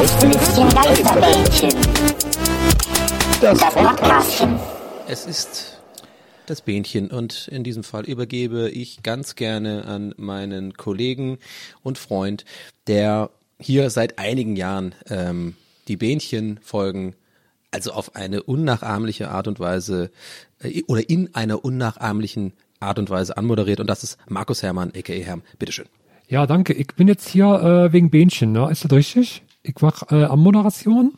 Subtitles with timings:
[0.00, 0.16] Das
[3.74, 4.58] Podcastchen.
[5.06, 5.78] Es ist
[6.46, 11.36] das Bähnchen und in diesem Fall übergebe ich ganz gerne an meinen Kollegen
[11.82, 12.46] und Freund,
[12.86, 15.54] der hier seit einigen Jahren ähm,
[15.86, 17.14] die Bähnchen-Folgen
[17.70, 20.10] also auf eine unnachahmliche Art und Weise
[20.62, 25.12] äh, oder in einer unnachahmlichen Art und Weise anmoderiert und das ist Markus Hermann, aka
[25.12, 25.42] Herm.
[25.58, 25.84] Bitteschön.
[26.26, 26.72] Ja, danke.
[26.72, 28.70] Ich bin jetzt hier äh, wegen Bähnchen, ne?
[28.70, 29.42] Ist das richtig?
[29.62, 31.14] Ich mach äh, Ammoderation.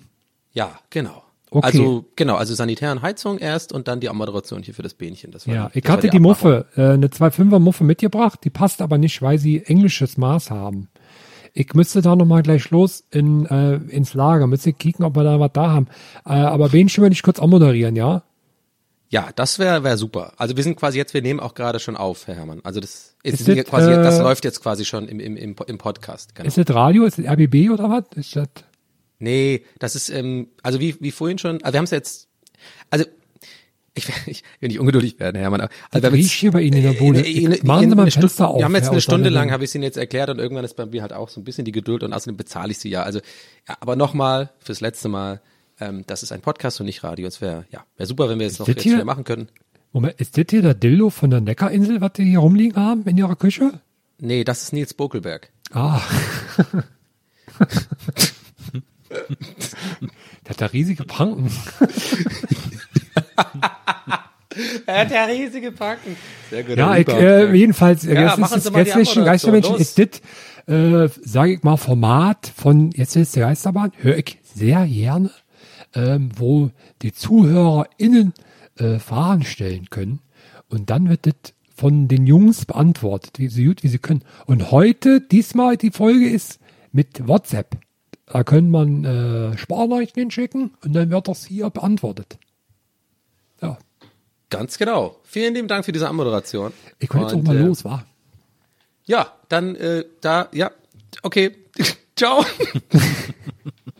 [0.52, 1.22] Ja, genau.
[1.50, 1.66] Okay.
[1.66, 5.32] Also genau, also Sanitär und Heizung erst und dann die Moderation hier für das Bähnchen.
[5.32, 6.50] Das war Ja, die, ich hatte die Abmachung.
[6.50, 10.88] Muffe, äh, eine 2,5er Muffe mitgebracht, die passt aber nicht, weil sie englisches Maß haben.
[11.52, 15.38] Ich müsste da nochmal gleich los in, äh, ins Lager, müsste kicken, ob wir da
[15.38, 15.88] was da haben.
[16.24, 18.22] Äh, aber Bähnchen würde ich kurz anmoderieren, ja?
[19.12, 20.32] Ja, das wäre wär super.
[20.38, 22.60] Also wir sind quasi jetzt, wir nehmen auch gerade schon auf, Herr Herrmann.
[22.64, 25.54] Also das ist, Ist das, quasi, das äh, läuft jetzt quasi schon im, im, im,
[25.66, 26.34] im Podcast.
[26.34, 26.48] Genau.
[26.48, 28.04] Ist das Radio, ist das RBB oder was?
[28.16, 28.48] Ist das,
[29.18, 32.26] Nee, das ist, ähm, also wie, wie vorhin schon, also wir haben es jetzt,
[32.90, 33.04] also
[33.94, 35.60] ich, ich will nicht ungeduldig werden, Herr Herrmann.
[35.60, 37.20] aber- Also Das wir riecht hier bei Ihnen in der Bude.
[37.20, 39.50] äh, äh, Ich- machen Sie mal ein Fenster auf, Wir haben jetzt eine Stunde lang,
[39.52, 41.44] habe ich es Ihnen jetzt erklärt und irgendwann ist bei mir halt auch so ein
[41.44, 43.02] bisschen die Geduld und außerdem bezahle ich Sie ja.
[43.02, 43.20] Also,
[43.68, 45.42] ja, aber nochmal, fürs letzte Mal,
[45.88, 47.26] ähm, das ist ein Podcast und nicht Radio.
[47.26, 49.48] Es wäre, ja, wäre super, wenn wir jetzt noch jetzt hier- machen können.
[49.92, 53.18] Moment, ist das hier der Dildo von der Neckarinsel, was die hier rumliegen haben in
[53.18, 53.80] Ihrer Küche?
[54.18, 55.50] Nee, das ist Nils Bokelberg.
[55.72, 56.00] Ah.
[59.10, 61.50] der hat da riesige Pranken.
[64.86, 66.16] Er hat ja riesige Packen.
[66.50, 66.76] Sehr gut.
[66.76, 70.20] Ja, ich, äh, jedenfalls, äh, Ja, jetzt ist das Abmoderation, Geistermännchen, ist das,
[70.66, 75.30] äh, sage ich mal, Format von Jetzt ist der Geisterbahn, höre ich sehr gerne,
[75.94, 76.70] ähm, wo
[77.02, 78.32] die ZuhörerInnen
[78.76, 80.20] äh, Fragen stellen können
[80.68, 84.22] und dann wird das von den Jungs beantwortet, wie sie gut wie sie können.
[84.46, 86.60] Und heute, diesmal, die Folge ist
[86.92, 87.76] mit WhatsApp.
[88.26, 92.38] Da kann man äh, Sparnachrichten hinschicken und dann wird das hier beantwortet.
[93.60, 93.78] Ja,
[94.52, 95.16] Ganz genau.
[95.24, 96.74] Vielen lieben Dank für diese Anmoderation.
[96.98, 98.04] ich kann jetzt auch mal äh, los, wa?
[99.06, 100.70] Ja, dann äh, da, ja,
[101.22, 101.56] okay.
[102.16, 102.44] Ciao.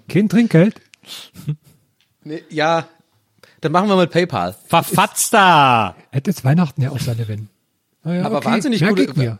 [0.08, 0.74] Kein Trinkgeld?
[2.24, 2.86] nee, ja,
[3.60, 4.54] dann machen wir mit PayPal.
[4.66, 5.94] Verfatzt da!
[6.10, 7.48] Hätte es Weihnachten ja auch seine wenn.
[8.02, 9.38] Naja, Aber okay, wahnsinnig ich mir.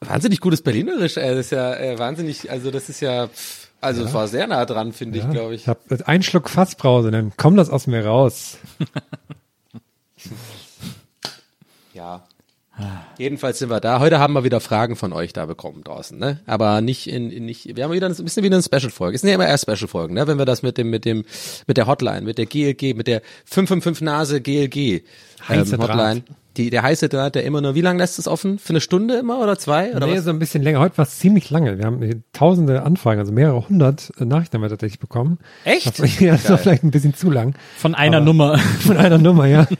[0.00, 1.16] Wahnsinnig gutes Berlinerisch.
[1.16, 3.28] Äh, das ist ja äh, wahnsinnig, also das ist ja,
[3.80, 5.62] also es war sehr nah dran, finde ich, glaube ich.
[5.62, 8.58] Ich habe einen Schluck Fassbrause, dann kommt das aus mir raus.
[11.92, 12.22] Ja.
[13.18, 14.00] Jedenfalls sind wir da.
[14.00, 16.40] Heute haben wir wieder Fragen von euch da bekommen draußen, ne?
[16.46, 17.76] Aber nicht in, in nicht.
[17.76, 19.14] Wir haben wieder ein bisschen wieder eine Special-Folge.
[19.16, 20.26] Es sind ja immer erst Special-Folgen, ne?
[20.26, 21.24] Wenn wir das mit dem, mit dem,
[21.66, 25.02] mit der Hotline, mit der GLG, mit der 555 Nase GLG
[25.48, 26.22] Heiße ähm, Hotline.
[26.56, 28.58] Die, der heiße Draht, der immer nur, wie lange lässt es offen?
[28.58, 29.94] Für eine Stunde immer oder zwei?
[29.94, 30.24] Oder nee, was?
[30.24, 30.80] so ein bisschen länger.
[30.80, 31.78] Heute war es ziemlich lange.
[31.78, 35.38] Wir haben tausende Anfragen, also mehrere hundert äh, Nachrichten haben wir tatsächlich bekommen.
[35.64, 35.86] Echt?
[35.86, 37.54] Das war, ja, das war vielleicht ein bisschen zu lang.
[37.76, 38.58] Von einer Aber- Nummer.
[38.80, 39.68] Von einer Nummer, ja.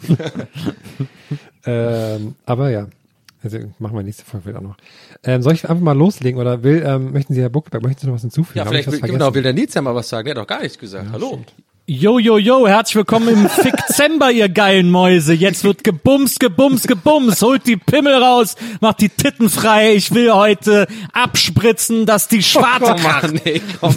[1.67, 2.87] ähm, aber ja.
[3.43, 4.77] Also machen wir nächste Folge wieder auch noch.
[5.25, 8.07] Ähm, soll ich einfach mal loslegen oder will, ähm, möchten Sie, Herr Buckelberg, möchten Sie
[8.07, 8.59] noch was hinzufügen?
[8.59, 9.19] Ja, ich vielleicht will, vergessen?
[9.19, 10.27] genau, will der Nils ja mal was sagen.
[10.27, 11.07] Der hat doch gar nichts gesagt.
[11.11, 11.43] Hallo.
[11.87, 15.33] Yo, yo, yo, herzlich willkommen im Fickzember, ihr geilen Mäuse.
[15.33, 17.43] Jetzt wird gebumst, gebumst, gebumst.
[17.43, 19.95] Holt die Pimmel raus, macht die Titten frei.
[19.95, 23.97] Ich will heute abspritzen, dass die schwarze Oh Mann, ey, komm.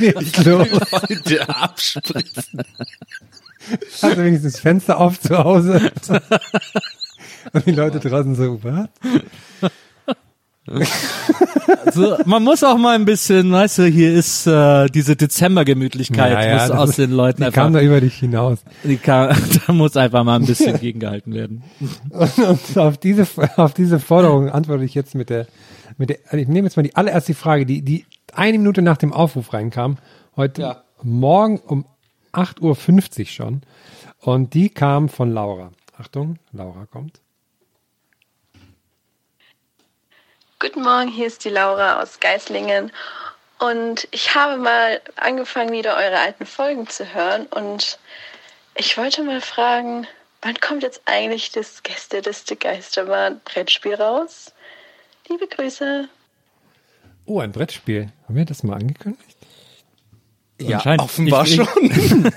[0.00, 0.68] Nicht los.
[0.92, 2.62] Leute abspritzen.
[4.02, 5.90] Hast du wenigstens das Fenster auf zu Hause?
[7.52, 8.88] Und die Leute draußen so, was?
[11.94, 16.46] So, man muss auch mal ein bisschen, weißt du, hier ist äh, diese Dezembergemütlichkeit Ja,
[16.46, 18.58] ja, muss aus ist- den Leuten Die einfach, kam da über dich hinaus.
[18.84, 19.34] die kam,
[19.66, 21.62] da muss einfach mal ein bisschen gegengehalten werden.
[22.10, 23.26] Und auf diese,
[23.56, 25.46] auf diese Forderung antworte ich jetzt mit der,
[25.96, 28.04] mit der, also ich nehme jetzt mal die allererste Frage, die, die
[28.34, 29.96] eine Minute nach dem Aufruf reinkam.
[30.36, 30.82] Heute Ja.
[31.02, 31.86] Morgen um
[32.38, 33.62] 8.50 Uhr schon.
[34.20, 35.72] Und die kam von Laura.
[35.96, 37.20] Achtung, Laura kommt.
[40.60, 42.92] Guten Morgen, hier ist die Laura aus Geislingen.
[43.58, 47.46] Und ich habe mal angefangen, wieder eure alten Folgen zu hören.
[47.46, 47.98] Und
[48.76, 50.06] ich wollte mal fragen,
[50.42, 54.52] wann kommt jetzt eigentlich das Gästeliste Geisterbahn Brettspiel raus?
[55.28, 56.08] Liebe Grüße.
[57.26, 58.12] Oh, ein Brettspiel.
[58.24, 59.27] Haben wir das mal angekündigt?
[60.60, 61.66] Ja, offenbar Ich- schon.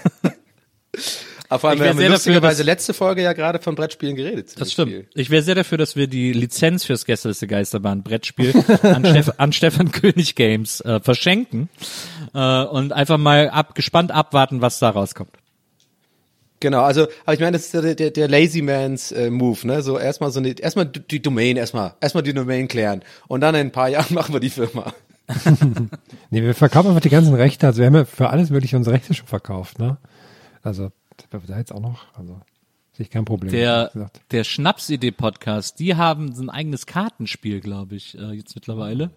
[1.50, 4.16] Aber vor allem, Ich wir haben dafür, lustigerweise dass- letzte Folge ja gerade von Brettspielen
[4.16, 4.54] geredet.
[4.58, 4.92] Das stimmt.
[4.92, 5.08] viel.
[5.16, 8.54] Ich wäre sehr dafür, dass wir die Lizenz fürs Gästeliste Geisterbahn Brettspiel
[8.84, 11.68] an, Steff an Stefan König Games äh, verschenken
[12.34, 15.32] äh, und einfach mal ab, gespannt abwarten, was da rauskommt.
[16.62, 19.82] Genau, also, aber ich meine, das ist der, der, der Lazy Man's äh, Move, ne?
[19.82, 23.02] So erstmal so eine, erstmal die Domain, erstmal, erstmal die Domain klären.
[23.28, 24.94] Und dann in ein paar Jahren machen wir die Firma.
[26.30, 27.68] Nee, wir verkaufen einfach die ganzen Rechte.
[27.68, 29.98] Also wir haben ja für alles mögliche unsere Rechte schon verkauft, ne?
[30.64, 30.92] Also
[31.32, 32.40] da jetzt auch noch, also
[32.94, 33.52] sehe ich kein Problem.
[33.52, 39.12] Der, der Schnapsidee-Podcast, die haben so ein eigenes Kartenspiel, glaube ich, äh, jetzt mittlerweile.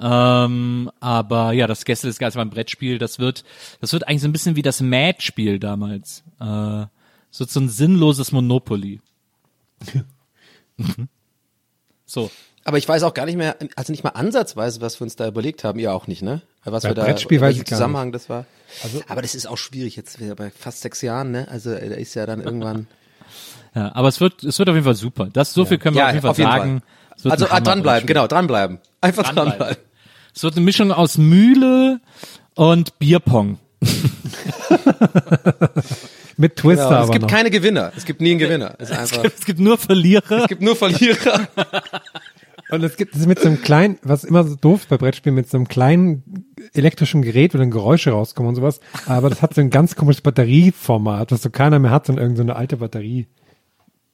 [0.00, 3.44] Ähm, aber ja, das Gäste des Geistes beim Brettspiel, das wird,
[3.80, 6.22] das wird eigentlich so ein bisschen wie das Mad-Spiel damals.
[6.40, 6.86] Äh,
[7.30, 9.00] so so ein sinnloses Monopoly.
[10.80, 11.08] Mhm.
[12.06, 12.30] so.
[12.68, 15.26] Aber ich weiß auch gar nicht mehr, also nicht mal ansatzweise, was wir uns da
[15.26, 15.78] überlegt haben.
[15.78, 16.42] Ihr auch nicht, ne?
[16.64, 18.44] Was Bei wir da, Brettspiel welchen Zusammenhang das war.
[18.84, 21.48] Also, aber das ist auch schwierig jetzt wieder bei fast sechs Jahren, ne?
[21.50, 22.86] Also da ist ja dann irgendwann.
[23.74, 25.28] Ja, aber es wird, es wird auf jeden Fall super.
[25.32, 26.82] Das, so viel können wir auf jeden Fall sagen.
[27.16, 28.78] Es wird Also ein Hammer- ah, dranbleiben, genau, dranbleiben.
[29.02, 29.50] Einfach Dranbleiben.
[29.58, 29.82] dranbleiben.
[30.34, 32.00] Es wird eine Mischung aus Mühle
[32.54, 33.58] und Bierpong.
[36.36, 37.04] Mit Twister Genau.
[37.04, 37.30] Es gibt noch.
[37.30, 37.92] keine Gewinner.
[37.96, 38.74] Es gibt nie einen Gewinner.
[38.78, 40.42] Es, ist einfach, Es gibt nur Verlierer.
[40.42, 41.48] es gibt nur Verlierer.
[42.70, 45.48] Und es gibt es mit so einem kleinen, was immer so doof bei Brettspielen, mit
[45.48, 46.44] so einem kleinen
[46.74, 48.80] elektrischen Gerät, wo dann Geräusche rauskommen und sowas.
[49.06, 52.48] Aber das hat so ein ganz komisches Batterieformat, was so keiner mehr hat, sondern irgendeine
[52.48, 53.26] so eine alte Batterie.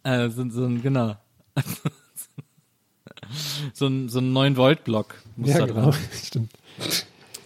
[0.04, 1.16] Äh, so, so ein, genau.
[3.72, 5.90] so ein, so ein 9 Volt Block muss Ja, da genau.
[5.90, 5.94] dran.
[6.24, 6.52] Stimmt.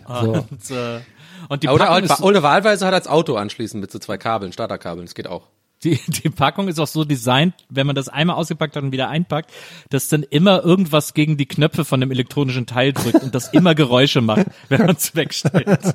[0.06, 0.14] So.
[0.50, 1.00] Und, äh,
[1.48, 5.06] und die Oder, oder, wahlweise hat er das Auto anschließen mit so zwei Kabeln, Starterkabeln.
[5.06, 5.48] Das geht auch.
[5.84, 9.08] Die, die Packung ist auch so designt, wenn man das einmal ausgepackt hat und wieder
[9.08, 9.50] einpackt,
[9.90, 13.74] dass dann immer irgendwas gegen die Knöpfe von dem elektronischen Teil drückt und das immer
[13.74, 15.94] Geräusche macht, wenn man es wegstellt.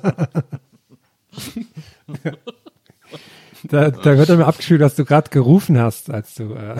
[3.66, 6.52] Da, da wird mal abgespielt, dass du gerade gerufen hast, als du.
[6.54, 6.76] Äh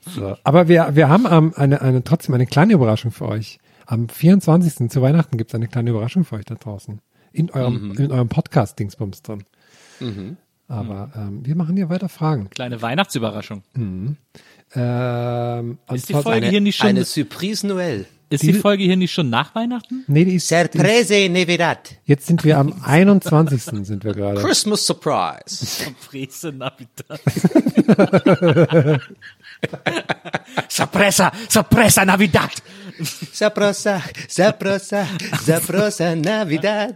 [0.06, 0.36] so.
[0.44, 3.58] Aber wir, wir haben ähm, eine, eine, trotzdem eine kleine Überraschung für euch.
[3.86, 4.88] Am 24.
[4.88, 7.00] zu Weihnachten gibt es eine kleine Überraschung für euch da draußen.
[7.34, 9.44] In eurem, in eurem Podcast-Dingsbums drin.
[10.68, 12.48] Aber ähm, wir machen hier weiter Fragen.
[12.50, 13.62] Kleine Weihnachtsüberraschung.
[13.76, 14.16] Ähm,
[14.72, 18.06] und Ist die Folge hier nicht schon, Eine Surprise Noël.
[18.30, 20.04] ist die Folge hier nicht schon nach Weihnachten?
[20.06, 21.96] Nee, die ist, die ist, Surprese Navidad.
[22.04, 23.62] jetzt sind wir am 21.
[23.86, 24.40] sind wir gerade.
[24.40, 25.92] Christmas Surprise.
[26.08, 27.20] Prese Navidad.
[30.68, 32.50] Sorpresa, Sorpresa Navidad.
[33.32, 35.06] Saprosa, saprosa,
[35.44, 36.94] saprosa Navidad.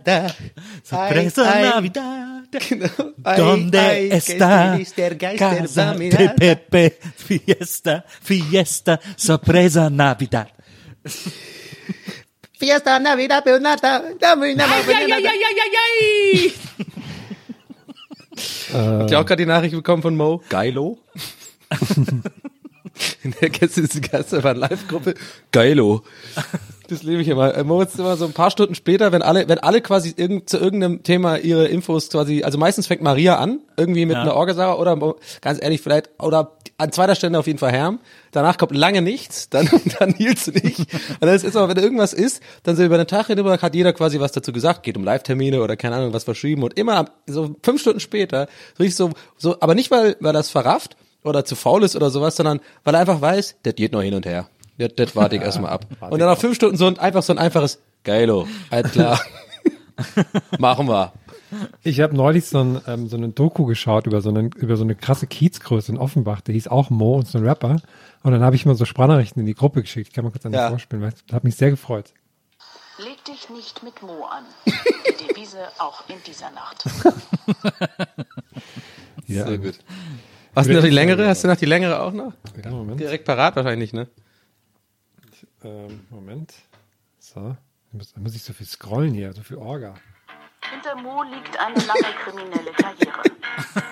[0.83, 2.29] Sorpresa Ay, ay, Navidad.
[2.69, 2.89] Genau.
[3.25, 6.31] Ay, ¿Dónde ay, está feliz der Geist der casa de.
[6.31, 6.99] Pepe?
[7.15, 10.49] Fiesta, fiesta, sorpresa Navidad.
[12.59, 14.65] Fiesta Navidad, peonata, dame una
[18.73, 20.41] Habt ihr auch gerade die Nachricht bekommen von Mo?
[20.49, 20.99] Geilo.
[23.23, 25.15] In der Gäste ist die Geisterbahn Live-Gruppe.
[25.53, 26.03] Geilo.
[26.89, 27.55] Das liebe ich immer.
[27.55, 30.49] Äh, Mo ist immer so ein paar Stunden später, wenn alle, wenn alle quasi irgend,
[30.49, 34.23] zu irgendeinem Thema ihre Infos quasi, also meistens fängt Maria an, irgendwie mit Ja.
[34.23, 37.99] einer Orgasauer oder ganz ehrlich vielleicht, oder an zweiter Stelle auf jeden Fall Herm.
[38.31, 40.79] Danach kommt lange nichts, dann, dann Nils nicht.
[40.79, 43.75] Und dann ist es aber, wenn irgendwas ist, dann so über den Tag hinüber hat
[43.75, 47.11] jeder quasi was dazu gesagt, geht um Live-Termine oder keine Ahnung, was verschrieben und immer
[47.27, 51.45] so fünf Stunden später, so richtig so, so, aber nicht, weil, weil das verrafft oder
[51.45, 54.27] zu faul ist oder sowas, sondern weil er einfach weiß, das geht noch hin und
[54.27, 54.49] her.
[54.79, 55.87] Das, das warte ich erstmal ab.
[56.11, 59.21] Und dann nach fünf Stunden so ein, einfach so ein einfaches, geilo, halt klar.
[60.59, 61.13] Machen wir.
[61.83, 64.85] Ich habe neulich so, ein, ähm, so eine Doku geschaut über so, eine, über so
[64.85, 66.43] eine krasse Kiezgröße in Offenbach.
[66.43, 67.81] Der hieß auch Mo und so ein Rapper.
[68.23, 70.09] Und dann habe ich mal so Sprachnachrichten in die Gruppe geschickt.
[70.09, 70.69] Ich kann mal kurz an Ja.
[70.69, 71.03] vorspielen.
[71.03, 71.35] Weißt, du?
[71.35, 72.13] hat mich sehr gefreut.
[72.99, 74.45] Leg dich nicht mit Mo an.
[74.67, 76.85] Die Devise auch in dieser Nacht.
[79.27, 79.79] Ja, Sehr gut.
[80.59, 81.29] Hast du noch die längere?
[81.29, 82.33] Hast du noch die längere auch noch?
[82.65, 82.99] Ja, Moment.
[82.99, 84.09] Direkt parat wahrscheinlich, ne?
[85.63, 86.53] Ähm, Moment.
[87.21, 87.57] So.
[87.93, 89.95] Da muss, ich so viel scrollen hier, so viel Orga.
[90.71, 93.23] Hinter Mo liegt eine lange kriminelle Karriere.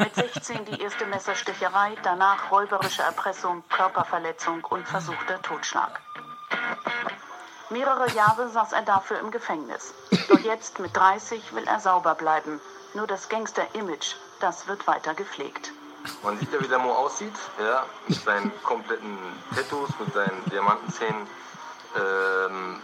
[0.01, 6.01] Mit 16 die erste Messersticherei, danach räuberische Erpressung, Körperverletzung und versuchter Totschlag.
[7.71, 9.95] Mehrere Jahre saß er dafür im Gefängnis.
[10.29, 12.61] Doch jetzt mit 30 will er sauber bleiben.
[12.95, 15.73] Nur das Gangster-Image, das wird weiter gepflegt.
[16.23, 19.17] Man sieht ja, wie der Mo aussieht, ja, mit seinen kompletten
[19.55, 21.23] Tattoos, mit seinen Diamantenzähnen.
[21.97, 22.77] Ähm,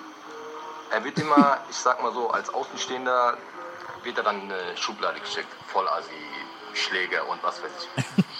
[0.90, 3.36] er wird immer, ich sag mal so, als Außenstehender
[4.04, 5.48] wird er dann in eine Schublade gesteckt.
[5.68, 6.10] Vollasi,
[6.74, 8.24] Schläger und was weiß ich.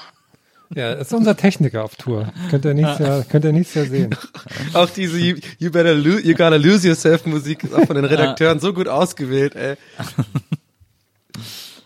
[0.75, 2.33] Ja, das ist unser Techniker auf Tour.
[2.49, 4.17] Könnt ihr nächstes Jahr, könnt ihr nächstes Jahr sehen.
[4.73, 8.07] Auch diese you, you better lo you gotta lose yourself Musik ist auch von den
[8.07, 9.77] Redakteuren so gut ausgewählt, ey.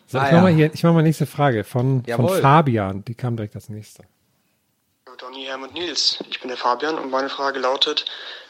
[0.06, 0.56] So, Ah, ich mach mal ja.
[0.56, 2.40] hier, ich mach mal nächste Frage von, von.
[2.40, 3.04] Fabian.
[3.04, 4.04] Die kam direkt als nächste.
[5.18, 8.04] Donny, Helmut Nils, ich bin der Fabian und meine Frage lautet,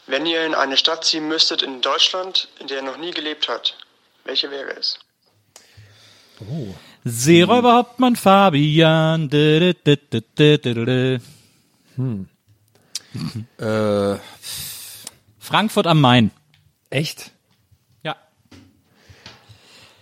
[0.09, 3.49] wenn ihr in eine Stadt ziehen müsstet in Deutschland, in der ihr noch nie gelebt
[3.49, 3.79] habt,
[4.25, 4.99] welche wäre es?
[6.41, 6.75] Oh.
[7.05, 9.31] Seeräuberhauptmann Fabian.
[11.95, 12.29] Hm.
[13.59, 14.17] Äh,
[15.39, 16.31] Frankfurt am Main.
[16.91, 17.31] Echt?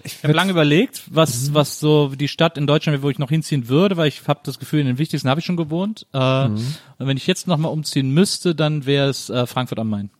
[0.04, 3.30] Ich habe lange überlegt, was was so die Stadt in Deutschland, wäre, wo ich noch
[3.30, 6.06] hinziehen würde, weil ich habe das Gefühl, in den wichtigsten habe ich schon gewohnt.
[6.12, 6.74] Äh, Mhm.
[6.98, 10.10] Und wenn ich jetzt noch mal umziehen müsste, dann wäre es äh, Frankfurt am Main.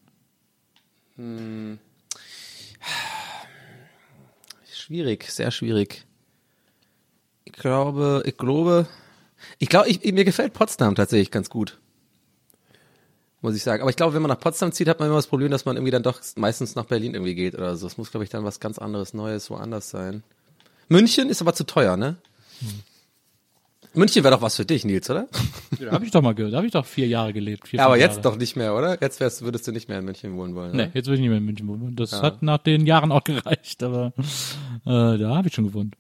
[1.16, 1.78] hm.
[4.72, 6.04] Schwierig, sehr schwierig.
[7.44, 8.86] Ich glaube, ich glaube,
[9.58, 11.78] ich glaube, ich, mir gefällt Potsdam tatsächlich ganz gut.
[13.44, 13.82] Muss ich sagen.
[13.82, 15.76] Aber ich glaube, wenn man nach Potsdam zieht, hat man immer das Problem, dass man
[15.76, 17.86] irgendwie dann doch meistens nach Berlin irgendwie geht oder so.
[17.86, 20.22] Es muss, glaube ich, dann was ganz anderes, Neues, woanders sein.
[20.88, 22.16] München ist aber zu teuer, ne?
[23.92, 25.28] München wäre doch was für dich, Nils, oder?
[25.78, 26.54] Ja, habe ich doch mal gehört.
[26.54, 27.68] Da habe ich doch vier Jahre gelebt.
[27.68, 28.22] Vier, Ja, aber jetzt Jahre.
[28.22, 28.98] doch nicht mehr, oder?
[29.02, 30.70] Jetzt wärst, würdest du nicht mehr in München wohnen wollen.
[30.74, 30.90] Nee, oder?
[30.94, 31.94] jetzt will ich nicht mehr in München wohnen.
[31.96, 32.22] Das Ja.
[32.22, 34.14] hat nach den Jahren auch gereicht, aber
[34.86, 35.96] äh, da habe ich schon gewohnt.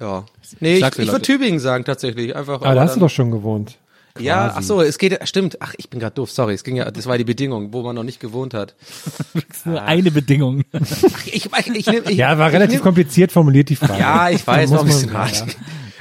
[0.00, 0.24] Ja.
[0.58, 1.22] Nee, ich, ich würde.
[1.22, 2.34] Tübingen sagen, tatsächlich.
[2.34, 2.62] Einfach.
[2.62, 3.78] Aber da hast du doch schon gewohnt.
[4.20, 4.58] Ja, quasi.
[4.58, 5.58] ach so, es geht, stimmt.
[5.60, 6.54] Ach, ich bin gerade doof, sorry.
[6.54, 8.74] Es ging ja, das war die Bedingung, wo man noch nicht gewohnt hat.
[9.64, 10.64] Nur eine Bedingung.
[10.72, 13.98] Ach, ich, ich, ich, nehm, ich, Ja, war ich relativ nehm, kompliziert formuliert, die Frage.
[14.00, 15.44] Ja, ich weiß, war ein bisschen man- hart.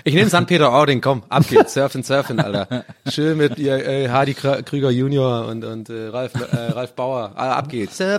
[0.03, 0.47] Ich nehme St.
[0.47, 2.86] Peter-Ording, komm, ab geht's, surfen, surfen, Alter.
[3.09, 7.33] Schön mit ihr, äh, Hardy Krüger Junior und, und äh, Ralf, äh, Ralf Bauer.
[7.36, 8.00] Ah, ab geht's.
[8.00, 8.17] A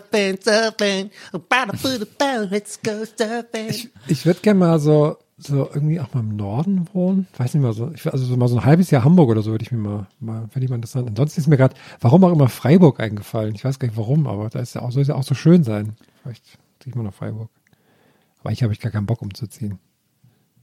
[2.19, 3.69] bow, let's go surfing.
[3.71, 7.29] Ich, ich würde gerne mal so, so irgendwie auch mal im Norden wohnen.
[7.37, 7.91] Weiß nicht mal so.
[7.93, 10.07] Ich, also so mal so ein halbes Jahr Hamburg oder so würde ich mir mal,
[10.19, 11.09] mal fände ich mal interessant.
[11.09, 13.55] Ansonsten ist mir gerade, warum auch immer Freiburg eingefallen.
[13.55, 15.35] Ich weiß gar nicht warum, aber da ist ja auch, soll es ja auch so
[15.35, 15.97] schön sein.
[16.23, 17.51] Vielleicht ziehe ich mal nach Freiburg.
[18.41, 19.79] Aber ich habe ich gar keinen Bock umzuziehen.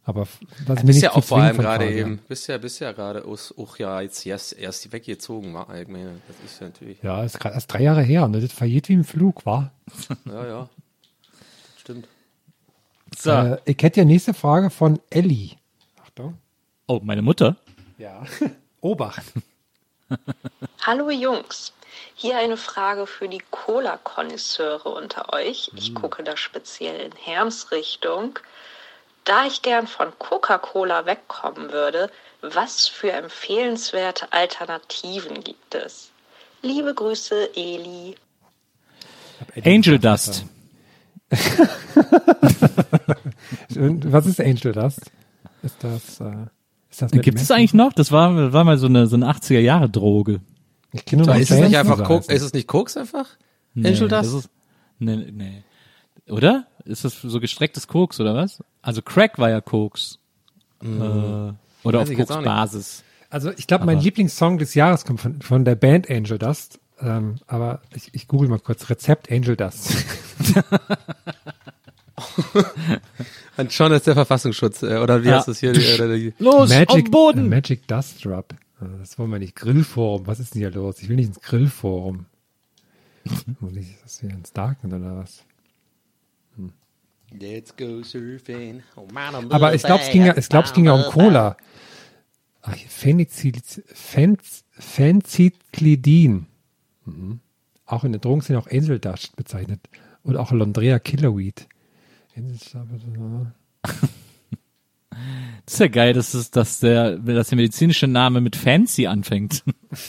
[0.03, 0.27] Aber
[0.67, 4.01] bist nicht ja auch vor allem gerade eben, bist ja, bist ja gerade auch ja
[4.01, 6.21] jetzt erst, erst weggezogen, war allgemein.
[6.27, 8.27] Das ist ja natürlich, Ja, ist gerade erst drei Jahre her.
[8.27, 8.39] Ne?
[8.39, 9.71] Das vergeht wie im Flug, war.
[10.25, 10.69] ja, ja.
[11.77, 12.07] Stimmt.
[13.17, 13.31] So.
[13.31, 15.57] Äh, ich hätte ja nächste Frage von Elli.
[16.03, 16.37] Achtung.
[16.87, 17.55] Oh, meine Mutter.
[17.97, 18.23] Ja.
[18.81, 19.33] Obacht.
[20.85, 21.73] Hallo Jungs,
[22.13, 25.71] hier eine Frage für die Cola-Konnoisseure unter euch.
[25.75, 28.37] Ich gucke da speziell in Herms Richtung.
[29.23, 36.11] Da ich gern von Coca-Cola wegkommen würde, was für empfehlenswerte Alternativen gibt es?
[36.61, 38.15] Liebe Grüße, Eli.
[39.63, 40.45] Angel Dust.
[43.75, 45.11] Und was ist Angel Dust?
[45.63, 46.45] Ist das, äh,
[46.89, 47.93] ist das mit Gibt es eigentlich noch?
[47.93, 50.41] Das war, war mal so eine, so eine 80er Jahre Droge.
[50.91, 53.27] Ich kenne nur noch Ist es nicht einfach Koks, ist es nicht Koks einfach?
[53.73, 54.45] Nee, Angel das Dust?
[54.45, 54.51] ist,
[54.99, 55.63] nee, nee.
[56.29, 56.67] Oder?
[56.85, 58.63] Ist das so gestrecktes Koks oder was?
[58.81, 60.19] Also Crack war ja Koks.
[60.81, 62.15] Äh, oder Weiß auf.
[62.15, 63.03] Koks-Basis.
[63.29, 66.79] Also ich glaube, mein Lieblingssong des Jahres kommt von, von der Band Angel Dust.
[67.01, 69.93] Ähm, aber ich, ich google mal kurz Rezept Angel Dust.
[73.57, 75.37] Und schon ist der Verfassungsschutz, äh, oder wie Ja.
[75.37, 75.73] heißt das hier?
[75.73, 77.45] Die, oder die, Los, auf Magic, den Boden!
[77.45, 78.53] äh, Magic Dust Drop.
[78.81, 79.55] Äh, Das wollen wir nicht.
[79.55, 80.27] Grillforum.
[80.27, 81.01] Was ist denn hier los?
[81.01, 82.25] Ich will nicht ins Grillforum.
[83.59, 85.43] Muss ich das hier ins Darknet oder was?
[87.37, 88.83] Let's go surfing.
[88.95, 91.03] Oh, man, I'm Aber ich glaube, es ging ja, ich glaube, es ging ja um
[91.11, 91.57] Cola.
[92.61, 93.53] Ach, hier, Phenizil,
[93.87, 94.37] Fen,
[94.71, 96.45] Phencyclidin.
[97.05, 97.39] Mhm.
[97.85, 99.79] Auch in der Drogenszene auch Angel Dust bezeichnet.
[100.23, 101.67] Und auch Londrea Killerweed.
[105.65, 109.63] Das ist ja geil, dass, es, dass, der, dass der medizinische Name mit Fancy anfängt.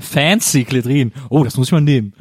[0.00, 1.12] Fancy Klitrin.
[1.30, 2.12] Oh, das muss ich mal nehmen.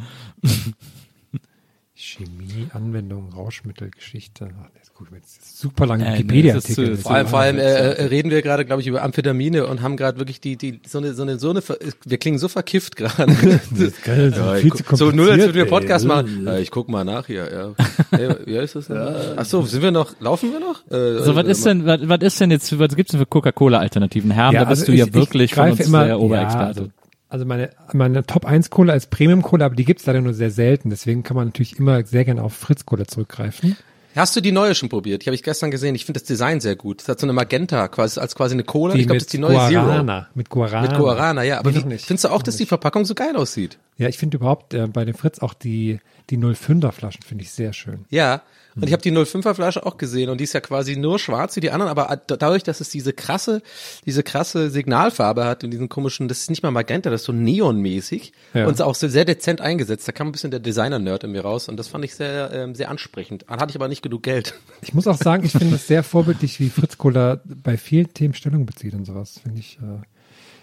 [2.18, 4.50] Chemie, Anwendung, Rauschmittel, Geschichte.
[4.62, 6.96] Ach, jetzt guck ich mir jetzt super lange Äh, Wikipedia-Artikel.
[6.98, 9.82] zu- Vor allem, vor allem äh, äh, reden wir gerade, glaube ich, über Amphetamine und
[9.82, 11.62] haben gerade wirklich die, die, so eine, so eine, so eine,
[12.06, 13.34] wir klingen so verkifft gerade.
[14.04, 16.08] geil, ja, so nur als würden wir Podcast ey.
[16.10, 16.44] machen.
[16.46, 17.86] Ja, ich guck mal nach hier, ja.
[18.18, 18.98] Hey, wie heißt das denn?
[19.38, 20.86] Ach so, sind wir noch, laufen wir noch?
[20.92, 24.32] Äh, So, was ist denn, was, was ist denn jetzt, was gibt's denn für Coca-Cola-Alternativen?
[24.32, 26.80] Herm, da bist also du ja ich- ich wirklich von greife uns immer, der Oberexperte.
[26.82, 26.92] Ja, also,
[27.32, 30.52] also meine, meine Top 1 Cola ist Premium Cola, aber die gibt's leider nur sehr
[30.52, 30.90] selten.
[30.90, 33.78] Deswegen kann man natürlich immer sehr gerne auf Fritz Cola zurückgreifen.
[34.16, 35.22] Hast du die neue schon probiert?
[35.22, 35.96] Die habe ich gestern gesehen.
[35.96, 37.00] Ich finde das Design sehr gut.
[37.00, 38.96] Das hat so eine Magenta, quasi als quasi eine Cola.
[38.96, 40.20] ich glaube, das ist die neue Guarana.
[40.20, 40.32] Zero.
[40.36, 40.90] Mit Guarana.
[40.90, 41.60] Mit Guarana, ja.
[41.60, 43.78] Aber Nee, wie, findest du auch, dass die Verpackung so geil aussieht?
[43.98, 47.52] Ja, ich finde überhaupt äh, bei den Fritz auch die, die 05er Flaschen finde ich
[47.52, 48.06] sehr schön.
[48.10, 48.42] Ja.
[48.74, 51.58] Und ich habe die 05er Flasche auch gesehen und die ist ja quasi nur schwarz
[51.58, 53.62] wie die anderen, aber da- dadurch, dass es diese krasse,
[54.06, 57.34] diese krasse Signalfarbe hat und diesen komischen, das ist nicht mal Magenta, das ist so
[57.34, 58.68] neonmäßig Ja.
[58.68, 60.08] und ist auch so sehr dezent eingesetzt.
[60.08, 62.74] Da kam ein bisschen der Designer-Nerd in mir raus und das fand ich sehr, ähm,
[62.74, 63.44] sehr ansprechend.
[63.50, 64.54] Dann hatte ich aber nicht genug Geld.
[64.82, 68.34] Ich muss auch sagen, ich finde es sehr vorbildlich, wie Fritz Cola bei vielen Themen
[68.34, 69.40] Stellung bezieht und sowas.
[69.44, 70.02] Finde ich äh,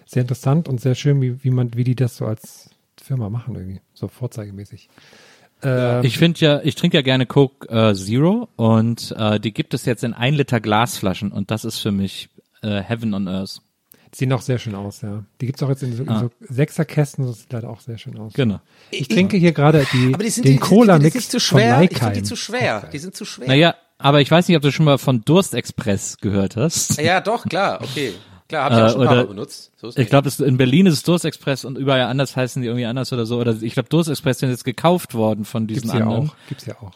[0.06, 2.70] sehr interessant und sehr schön, wie, wie man, wie die das so als
[3.00, 4.88] Firma machen irgendwie, so vorzeigemäßig.
[5.62, 9.74] Ähm, Ich finde ja, ich trinke ja gerne Coke äh, Zero und äh, die gibt
[9.74, 12.28] es jetzt in ein Liter Glasflaschen und das ist für mich
[12.62, 13.60] äh, Heaven on Earth.
[14.14, 15.22] Sieht auch sehr schön aus, ja.
[15.40, 16.20] Die gibt's auch jetzt in so, in Ah.
[16.20, 18.32] so Sechserkästen, das sieht leider auch sehr schön aus.
[18.32, 18.58] Genau.
[18.90, 21.24] Ich trinke hier gerade die, Aber die sind, den die, die, die, die Cola-Mix sind
[21.24, 21.82] zu von schwer.
[21.82, 22.88] Ich finde die zu schwer.
[22.92, 23.48] Die sind zu schwer.
[23.48, 26.98] Naja, aber ich weiß nicht, ob du schon mal von Durstexpress gehört hast.
[27.00, 28.14] Ja, doch, klar, okay.
[28.49, 29.73] Klar, habe ich Äh, auch schon ein paar oder- benutzt.
[29.76, 32.87] So ist Ich glaube, in Berlin ist es Durstexpress und überall anders heißen die irgendwie
[32.87, 33.38] anders oder so.
[33.38, 36.31] Oder ich glaube, Durstexpress sind jetzt gekauft worden von diesen Gibt's ja anderen.
[36.31, 36.35] auch.
[36.49, 36.93] Gibt's ja auch.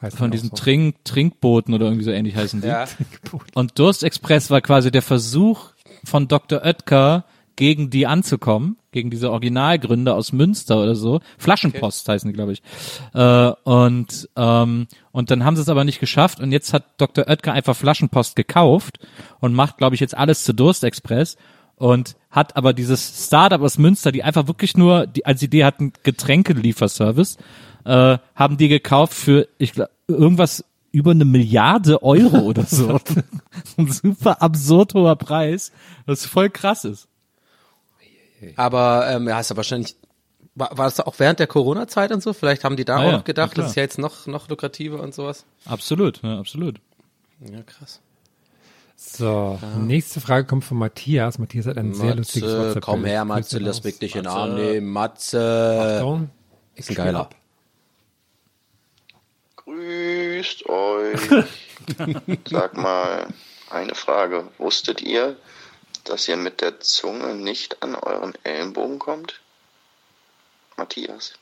[0.00, 0.62] Heißt Von ja diesen auch so.
[0.62, 2.68] Trink Trinkbooten oder irgendwie so ähnlich heißen die.
[2.68, 2.84] Ja.
[3.54, 5.70] Und Durstexpress war quasi der Versuch
[6.04, 6.62] von Dr.
[6.64, 7.24] Oetker
[7.58, 11.18] gegen die anzukommen, gegen diese Originalgründer aus Münster oder so.
[11.38, 12.62] Flaschenpost heißen die, glaube ich.
[13.14, 17.26] Äh, und, ähm, und dann haben sie es aber nicht geschafft und jetzt hat Dr.
[17.26, 19.00] Oetker einfach Flaschenpost gekauft
[19.40, 21.36] und macht, glaube ich, jetzt alles zu Durstexpress
[21.74, 25.92] und hat aber dieses Startup aus Münster, die einfach wirklich nur, die als Idee hatten,
[26.04, 27.38] Getränkelieferservice,
[27.86, 33.00] äh, haben die gekauft für, ich glaube, irgendwas über eine Milliarde Euro oder so.
[33.76, 35.72] Ein super absurd hoher Preis,
[36.06, 37.08] was voll krass ist.
[38.56, 39.96] Aber ähm, ja, ist ja wahrscheinlich
[40.54, 42.32] war, war das auch während der Corona-Zeit und so?
[42.32, 44.48] Vielleicht haben die da Ah auch ja, noch gedacht, das ist ja jetzt noch noch
[44.48, 45.44] lukrativer und sowas.
[45.64, 46.80] Absolut, ja, absolut.
[47.40, 48.00] Ja, krass.
[48.96, 51.38] So, nächste Frage kommt von Matthias.
[51.38, 52.82] Matthias hat ein sehr lustiges Matze, WhatsApp.
[52.82, 54.88] komm her, Matze, lass mich dich in den Arm nehmen.
[54.88, 55.98] Matze.
[55.98, 56.30] Achtung.
[56.74, 57.30] Ist ein geiler.
[59.56, 61.20] Grüßt euch.
[62.50, 63.28] Sag mal,
[63.70, 64.48] eine Frage.
[64.58, 65.36] Wusstet ihr,
[66.08, 69.40] dass ihr mit der Zunge nicht an euren Ellenbogen kommt?
[70.76, 71.34] Matthias.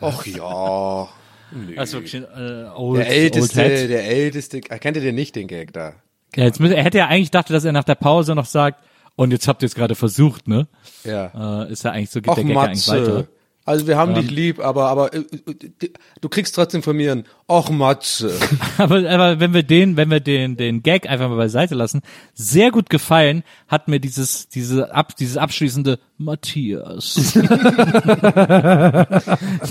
[0.00, 1.08] Och ja.
[1.50, 4.60] Wirklich ein äh, old, Der älteste, old der älteste.
[4.68, 5.94] Erkennt ihr den nicht, den Gag da?
[6.36, 8.84] Ja, jetzt müsste, er hätte ja eigentlich dachte, dass er nach der Pause noch sagt,
[9.16, 10.68] und jetzt habt ihr es gerade versucht, ne?
[11.04, 11.64] Ja.
[11.64, 13.26] Äh, ist ja eigentlich so, geht Och der Gag ja eigentlich weiter.
[13.68, 14.22] Also wir haben Ja.
[14.22, 15.90] dich lieb, aber aber äh, äh,
[16.22, 18.32] du kriegst trotzdem von mir ein Och Matze.
[18.78, 22.00] Aber, aber wenn wir den, wenn wir den, den Gag einfach mal beiseite lassen,
[22.32, 27.14] sehr gut gefallen hat mir dieses, diese ab, dieses abschließende Matthias.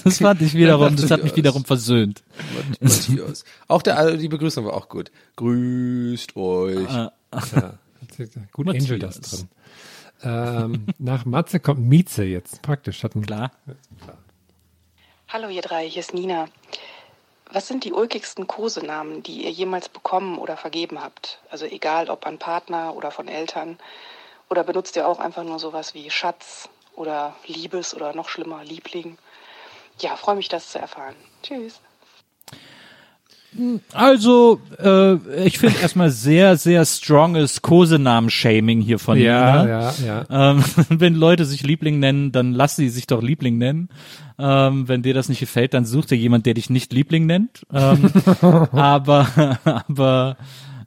[0.03, 2.21] das fand ich wiederum, das hat mich wiederum versöhnt.
[2.79, 3.45] Matthias.
[3.67, 5.09] Auch der, also die Begrüßung war auch gut.
[5.37, 6.89] Grüßt euch.
[6.91, 7.11] Ja,
[8.51, 8.83] gut Matthias.
[8.85, 9.47] Angel das drin.
[10.23, 12.61] Ähm, nach Matze kommt Mieze jetzt.
[12.61, 13.03] Praktisch.
[13.03, 13.51] Hat einen, Klar.
[15.29, 16.47] Hallo ihr drei, hier ist Nina.
[17.51, 21.39] Was sind die ulkigsten Kosenamen, die ihr jemals bekommen oder vergeben habt?
[21.49, 23.77] Also egal ob an Partner oder von Eltern.
[24.49, 29.17] Oder benutzt ihr auch einfach nur sowas wie Schatz oder Liebes oder noch schlimmer Liebling?
[29.99, 31.15] Ja, freue mich, das zu erfahren.
[31.43, 31.81] Tschüss.
[33.93, 35.15] Also, äh,
[35.45, 39.67] ich finde erstmal sehr, sehr stronges Kosenamen-Shaming hier von Ja, Nina.
[39.67, 39.93] ja,
[40.29, 40.51] ja.
[40.51, 43.89] Ähm, wenn Leute sich Liebling nennen, dann lass sie sich doch Liebling nennen.
[44.39, 47.65] Ähm, wenn dir das nicht gefällt, dann such dir jemand, der dich nicht Liebling nennt.
[47.73, 48.11] Ähm,
[48.71, 50.37] aber, aber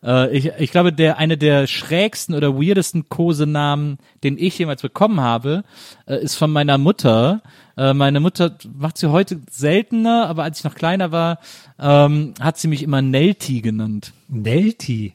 [0.03, 5.21] äh, ich, ich glaube, der eine der schrägsten oder weirdesten Kosenamen, den ich jemals bekommen
[5.21, 5.65] habe,
[6.07, 7.43] äh, ist von meiner Mutter.
[7.77, 11.39] Äh, meine Mutter macht sie heute seltener, aber als ich noch kleiner war,
[11.79, 14.13] ähm, hat sie mich immer Nelti genannt.
[14.29, 15.15] Nelti.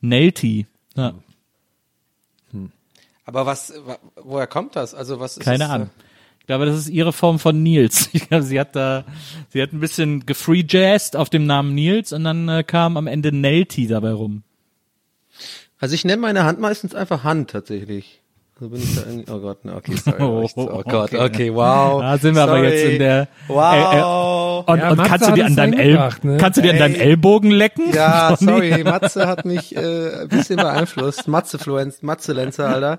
[0.00, 0.66] Nelti.
[0.96, 1.14] Ja,
[3.24, 4.94] Aber was, wa- woher kommt das?
[4.94, 5.90] Also was ist keine das, Ahnung.
[6.42, 8.10] Ich glaube, das ist ihre Form von Nils.
[8.12, 9.04] Ich glaube, sie hat da,
[9.50, 13.30] sie hat ein bisschen gefreejazzed auf dem Namen Nils und dann äh, kam am Ende
[13.30, 14.42] Nelti dabei rum.
[15.78, 18.21] Also ich nenne meine Hand meistens einfach Hand tatsächlich.
[18.60, 19.30] So bin ich da irgendwie.
[19.32, 20.16] Oh Gott, ne, okay, sorry.
[20.22, 21.18] Oh, Oh, Gott, okay.
[21.24, 22.00] okay, wow.
[22.00, 22.68] Da sind wir aber Sorry.
[22.68, 23.28] jetzt in der.
[23.48, 23.72] Wow.
[23.74, 26.36] Äh, äh, und Ja, und Matze kannst du dir an deinem, El ne?
[26.36, 27.00] kannst du dir an deinem Ey.
[27.00, 27.92] Ellbogen lecken?
[27.92, 28.70] Ja, Johnny?
[28.70, 31.26] sorry, Matze hat mich äh, ein bisschen beeinflusst.
[31.26, 32.98] Matze-Fluenz, Matze-Lenzer, Alter.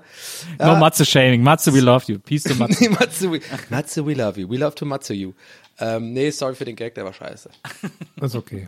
[0.59, 1.43] No Matze shaming.
[1.43, 2.19] Matze, we love you.
[2.19, 2.83] Peace to Matze.
[2.83, 3.39] Nee, Matze, we,
[3.69, 4.49] Matze, we love you.
[4.49, 5.33] We love to Matze you.
[5.79, 7.49] Ähm, nee, sorry für den Gag, der war scheiße.
[8.21, 8.67] Ist okay.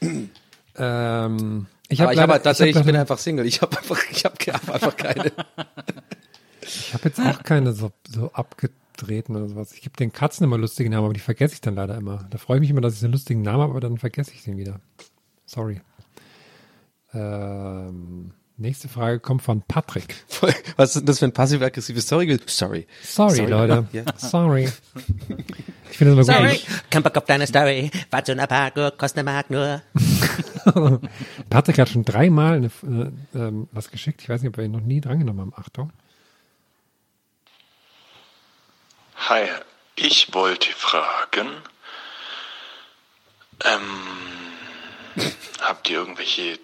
[0.78, 3.46] ähm, ich habe ich halt tatsächlich, ich bin ich einfach Single.
[3.46, 5.32] Ich habe einfach, ich habe einfach keine.
[6.92, 9.72] habe jetzt auch keine so, so abgedrehten oder sowas.
[9.72, 12.26] Ich gebe den Katzen immer lustige Namen, aber die vergesse ich dann leider immer.
[12.30, 14.44] Da freue ich mich immer, dass ich einen lustigen Namen habe, aber dann vergesse ich
[14.44, 14.80] den wieder.
[15.46, 15.80] Sorry.
[17.12, 20.14] Ähm, nächste Frage kommt von Patrick.
[20.76, 22.38] Was ist denn das für ein passiv-aggressives Sorry?
[22.46, 22.86] Sorry.
[23.02, 23.88] Sorry, Leute.
[23.92, 24.04] Ja.
[24.16, 24.70] Sorry.
[25.90, 26.64] Ich finde das immer gut.
[26.90, 27.90] Kein Bock auf deine Story.
[28.10, 29.82] War zu einer Parkour, kostet eine Mark nur.
[31.50, 32.66] Patrick hat schon dreimal eine,
[33.34, 34.22] äh, ähm, was geschickt.
[34.22, 35.52] Ich weiß nicht, ob wir ihn noch nie drangenommen haben.
[35.56, 35.92] Achtung.
[39.28, 39.46] Hi,
[39.96, 41.48] ich wollte fragen,
[43.64, 45.26] ähm,
[45.60, 46.58] habt ihr irgendwelche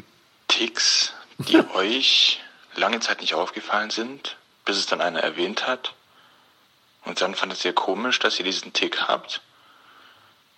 [0.48, 2.40] Ticks, die euch
[2.74, 5.94] lange Zeit nicht aufgefallen sind, bis es dann einer erwähnt hat?
[7.04, 9.40] Und dann fandet ihr komisch, dass ihr diesen Tick habt?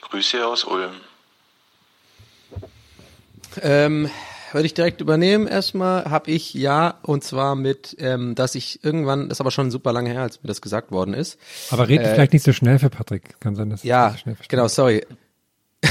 [0.01, 0.93] Grüße aus Ulm.
[3.61, 4.11] Ähm,
[4.53, 5.47] würde ich direkt übernehmen.
[5.47, 9.71] Erstmal habe ich ja, und zwar mit, ähm, dass ich irgendwann, das ist aber schon
[9.71, 11.39] super lange her, als mir das gesagt worden ist.
[11.71, 13.39] Aber red Äh, vielleicht nicht so schnell für Patrick.
[13.41, 14.51] Kann sein, dass Ja, er schnell versteht.
[14.51, 15.07] genau, sorry.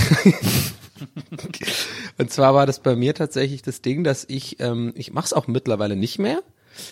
[2.18, 5.34] und zwar war das bei mir tatsächlich das Ding, dass ich, ähm, ich mache es
[5.34, 6.42] auch mittlerweile nicht mehr.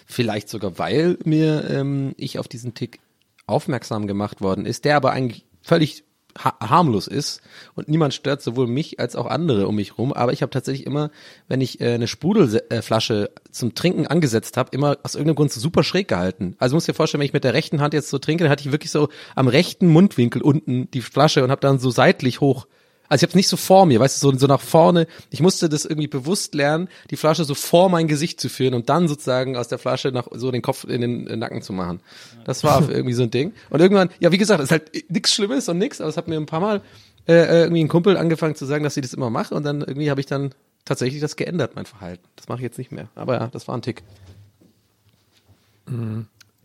[0.05, 2.99] Vielleicht sogar, weil mir ähm, ich auf diesen Tick
[3.47, 6.03] aufmerksam gemacht worden ist, der aber eigentlich völlig
[6.37, 7.41] ha harmlos ist
[7.75, 10.11] und niemand stört sowohl mich als auch andere um mich rum.
[10.11, 11.11] Aber ich habe tatsächlich immer,
[11.47, 16.07] wenn ich äh, eine Sprudelflasche zum Trinken angesetzt habe, immer aus irgendeinem Grund super schräg
[16.07, 16.55] gehalten.
[16.59, 18.65] Also musst dir vorstellen, wenn ich mit der rechten Hand jetzt so trinke, dann hatte
[18.65, 22.67] ich wirklich so am rechten Mundwinkel unten die Flasche und habe dann so seitlich hoch
[23.09, 25.07] also ich habe es nicht so vor mir, weißt du, so, so nach vorne.
[25.29, 28.89] Ich musste das irgendwie bewusst lernen, die Flasche so vor mein Gesicht zu führen und
[28.89, 31.99] dann sozusagen aus der Flasche nach so den Kopf in den Nacken zu machen.
[32.45, 33.53] Das war irgendwie so ein Ding.
[33.69, 36.27] Und irgendwann, ja, wie gesagt, es ist halt nichts Schlimmes und nix, aber es hat
[36.27, 36.81] mir ein paar Mal
[37.27, 39.81] äh, äh, irgendwie ein Kumpel angefangen zu sagen, dass ich das immer mache und dann
[39.81, 40.53] irgendwie habe ich dann
[40.85, 42.23] tatsächlich das geändert, mein Verhalten.
[42.35, 43.09] Das mache ich jetzt nicht mehr.
[43.15, 44.03] Aber ja, das war ein Tick.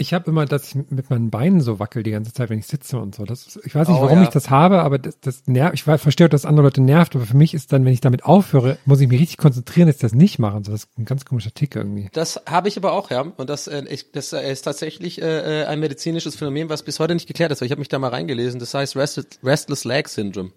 [0.00, 2.66] Ich habe immer, dass ich mit meinen Beinen so wackel die ganze Zeit, wenn ich
[2.66, 3.24] sitze und so.
[3.26, 4.24] Das ist, ich weiß nicht, Oh, warum ja.
[4.24, 5.74] ich das habe, aber das, das nervt.
[5.74, 8.78] Ich verstehe, dass andere Leute nervt, aber für mich ist dann, wenn ich damit aufhöre,
[8.86, 10.56] muss ich mich richtig konzentrieren, dass ich das nicht mache.
[10.56, 12.08] Und so, das ist ein ganz komischer Tick irgendwie.
[12.12, 13.20] Das habe ich aber auch, ja.
[13.20, 16.98] Und das, äh, ich, das äh, ist tatsächlich äh, äh, ein medizinisches Phänomen, was bis
[16.98, 17.60] heute nicht geklärt ist.
[17.60, 18.58] weil Ich habe mich da mal reingelesen.
[18.58, 20.52] Das heißt Restless, Restless Leg Syndrome.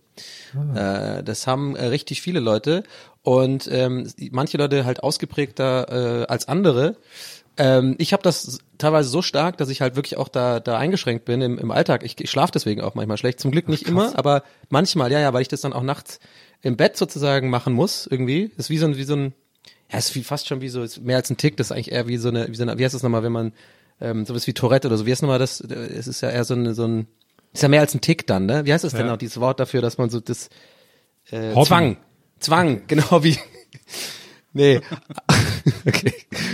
[0.76, 2.84] Äh, das haben äh, richtig viele Leute
[3.24, 6.96] und ähm, manche Leute halt ausgeprägter äh, als andere.
[7.58, 11.26] Ähm, ich habe das teilweise so stark, dass ich halt wirklich auch da, da eingeschränkt
[11.26, 12.04] bin im, im Alltag.
[12.04, 13.40] Ich, ich schlafe deswegen auch manchmal schlecht.
[13.40, 16.20] Zum Glück nicht immer, aber manchmal, ja, ja, weil ich das dann auch nachts
[16.62, 18.50] im Bett sozusagen machen muss, irgendwie.
[18.58, 19.34] Das ist wie so ein, wie so ein,
[19.92, 21.92] ja, ist wie fast schon wie so, ist mehr als ein Tick, das ist eigentlich
[21.92, 23.54] eher wie so eine, wie so eine, wie heißt das nochmal, wenn man,
[24.02, 26.56] ähm, sowas wie Tourette oder so, wie heißt nochmal das, es ist ja eher so
[26.56, 27.08] ein, so ein,
[27.54, 28.66] ist ja mehr als ein Tick dann, ne?
[28.66, 29.14] Wie heißt das denn Ja.
[29.14, 30.50] auch, dieses Wort dafür, dass man so das,
[31.30, 31.54] äh.
[31.66, 31.98] Zwang,
[32.40, 33.38] Zwang, genau wie,
[34.54, 34.82] nee,
[35.88, 36.14] okay,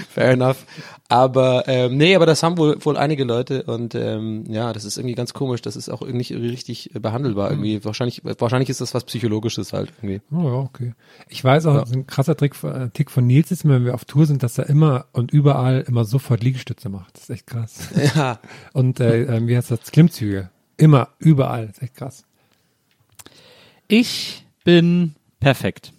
[0.10, 0.66] fair enough.
[1.12, 4.98] Aber ähm, nee, aber das haben wohl wohl einige Leute und ähm, ja, das ist
[4.98, 5.62] irgendwie ganz komisch.
[5.62, 7.84] Das ist auch nicht richtig behandelbar irgendwie.
[7.84, 10.22] Wahrscheinlich wahrscheinlich ist das was psychologisches halt irgendwie.
[10.32, 10.94] Oh ja, okay.
[11.28, 14.06] Ich weiß auch, so ein krasser Trick, äh, Tick von Nils ist, wenn wir auf
[14.06, 17.16] Tour sind, dass er immer und überall immer sofort Liegestütze macht.
[17.16, 17.90] Das ist echt krass.
[18.16, 18.40] Ja.
[18.74, 19.92] Und äh, äh, wie heißt das?
[19.92, 20.50] Klimmzüge.
[20.78, 21.68] Immer, überall.
[21.68, 22.24] Das ist echt krass.
[23.88, 25.92] Ich bin perfekt.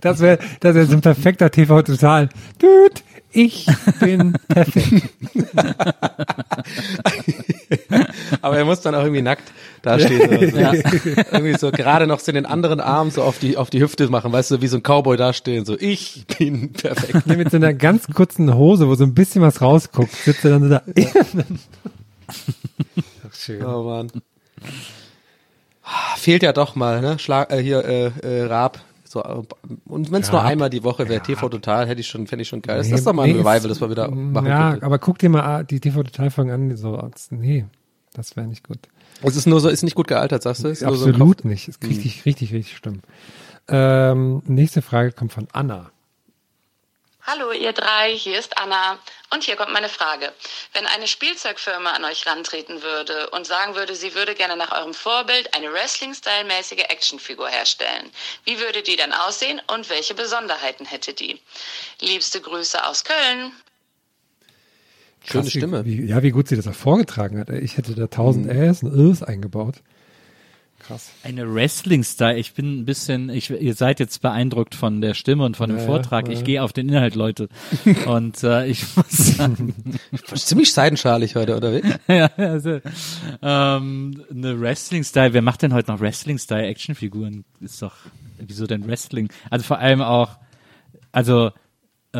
[0.00, 2.28] Das wäre das wär so ein perfekter TV total.
[2.58, 3.00] Dude,
[3.32, 3.66] ich
[4.00, 5.08] bin perfekt.
[8.40, 9.50] Aber er muss dann auch irgendwie nackt
[9.82, 10.28] dastehen.
[10.28, 10.56] Oder so.
[10.64, 10.72] Ja.
[11.32, 14.32] irgendwie so gerade noch so den anderen Arm so auf die auf die Hüfte machen,
[14.32, 15.64] weißt du, wie so ein Cowboy dastehen.
[15.64, 17.26] So ich bin perfekt.
[17.26, 20.50] Nee, mit so einer ganz kurzen Hose, wo so ein bisschen was rausguckt, sitzt er
[20.52, 20.82] dann so da.
[23.26, 23.64] Ach, schön.
[23.64, 24.12] Oh Mann.
[26.16, 27.18] Fehlt ja doch mal, ne?
[27.18, 28.80] Schlag äh, hier äh, äh, Raab.
[29.06, 29.22] So,
[29.84, 32.48] und wenn es nur einmal die Woche wäre, TV total, hätte ich schon, fände ich
[32.48, 32.78] schon geil.
[32.78, 34.86] Das Nee, ist doch mal ein nee, Revival, ist- das wir wieder machen Ja, könnte.
[34.86, 37.64] aber guck dir mal die TV-Total-Folgen an, so, nee,
[38.14, 38.78] das wäre nicht gut.
[39.22, 40.68] Es ist nur so, ist nicht gut gealtert, sagst du?
[40.68, 41.44] Ist so Absolut Kopf.
[41.44, 41.68] nicht.
[41.68, 43.00] Ist richtig, richtig, richtig schlimm.
[43.68, 45.90] Ähm, nächste Frage kommt von Anna.
[47.22, 48.98] Hallo ihr drei, hier ist Anna
[49.34, 50.32] Und hier kommt meine Frage.
[50.74, 54.94] Wenn eine Spielzeugfirma an euch rantreten würde und sagen würde, sie würde gerne nach eurem
[54.94, 58.10] Vorbild eine Wrestling-Style-mäßige Actionfigur herstellen,
[58.44, 61.40] wie würde die dann aussehen und welche Besonderheiten hätte die?
[62.00, 63.52] Liebste Grüße aus Köln.
[65.24, 65.84] Schöne Stimme.
[65.84, 67.48] Wie, ja, wie gut sie das auch vorgetragen hat.
[67.48, 68.10] Ich hätte da Mhm.
[68.10, 69.76] 1000 Äs und Ös eingebaut.
[70.86, 71.10] Krass.
[71.22, 72.36] Eine Wrestling-Style.
[72.38, 75.78] Ich bin ein bisschen, ich, ihr seid jetzt beeindruckt von der Stimme und von dem
[75.78, 76.26] Ja, Vortrag.
[76.28, 76.34] ja.
[76.34, 77.48] Ich gehe auf den Inhalt, Leute.
[78.06, 79.74] Und äh, ich muss sagen,
[80.34, 81.82] Ziemlich seidenschalig heute, oder wie?
[82.12, 82.80] ja, also,
[83.42, 85.32] ähm, eine Wrestling-Style.
[85.32, 87.44] Wer macht denn heute noch Wrestling-Style-Actionfiguren?
[87.60, 87.94] Ist doch,
[88.38, 89.28] wieso denn Wrestling?
[89.50, 90.36] Also vor allem auch,
[91.12, 91.50] also
[92.12, 92.18] äh,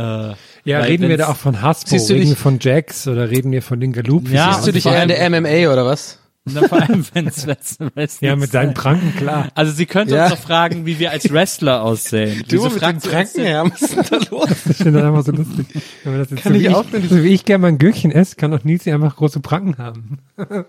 [0.65, 3.63] Ja, reden wir da auch von Hasbro, reden dich- wir von Jax oder reden wir
[3.63, 4.31] von den Galoops?
[4.31, 6.19] Ja, Siehst du dich eher in der MMA oder was?
[6.47, 9.49] Na, vor allem, wenn es Wrestling Ja, mit seinen Pranken, klar.
[9.55, 10.25] Also sie könnte Ja.
[10.27, 12.45] uns doch fragen, wie wir als Wrestler aussehen.
[12.49, 14.51] Wieso fragt sie uns denn- ja, was ist denn da los?
[14.71, 15.67] Ich finde das einfach so lustig.
[16.03, 17.69] Wenn man das jetzt Kann so, ich wie auch ich, so wie ich gerne mal
[17.69, 20.19] ein Gürkchen esse, kann auch Nils einfach große Pranken haben.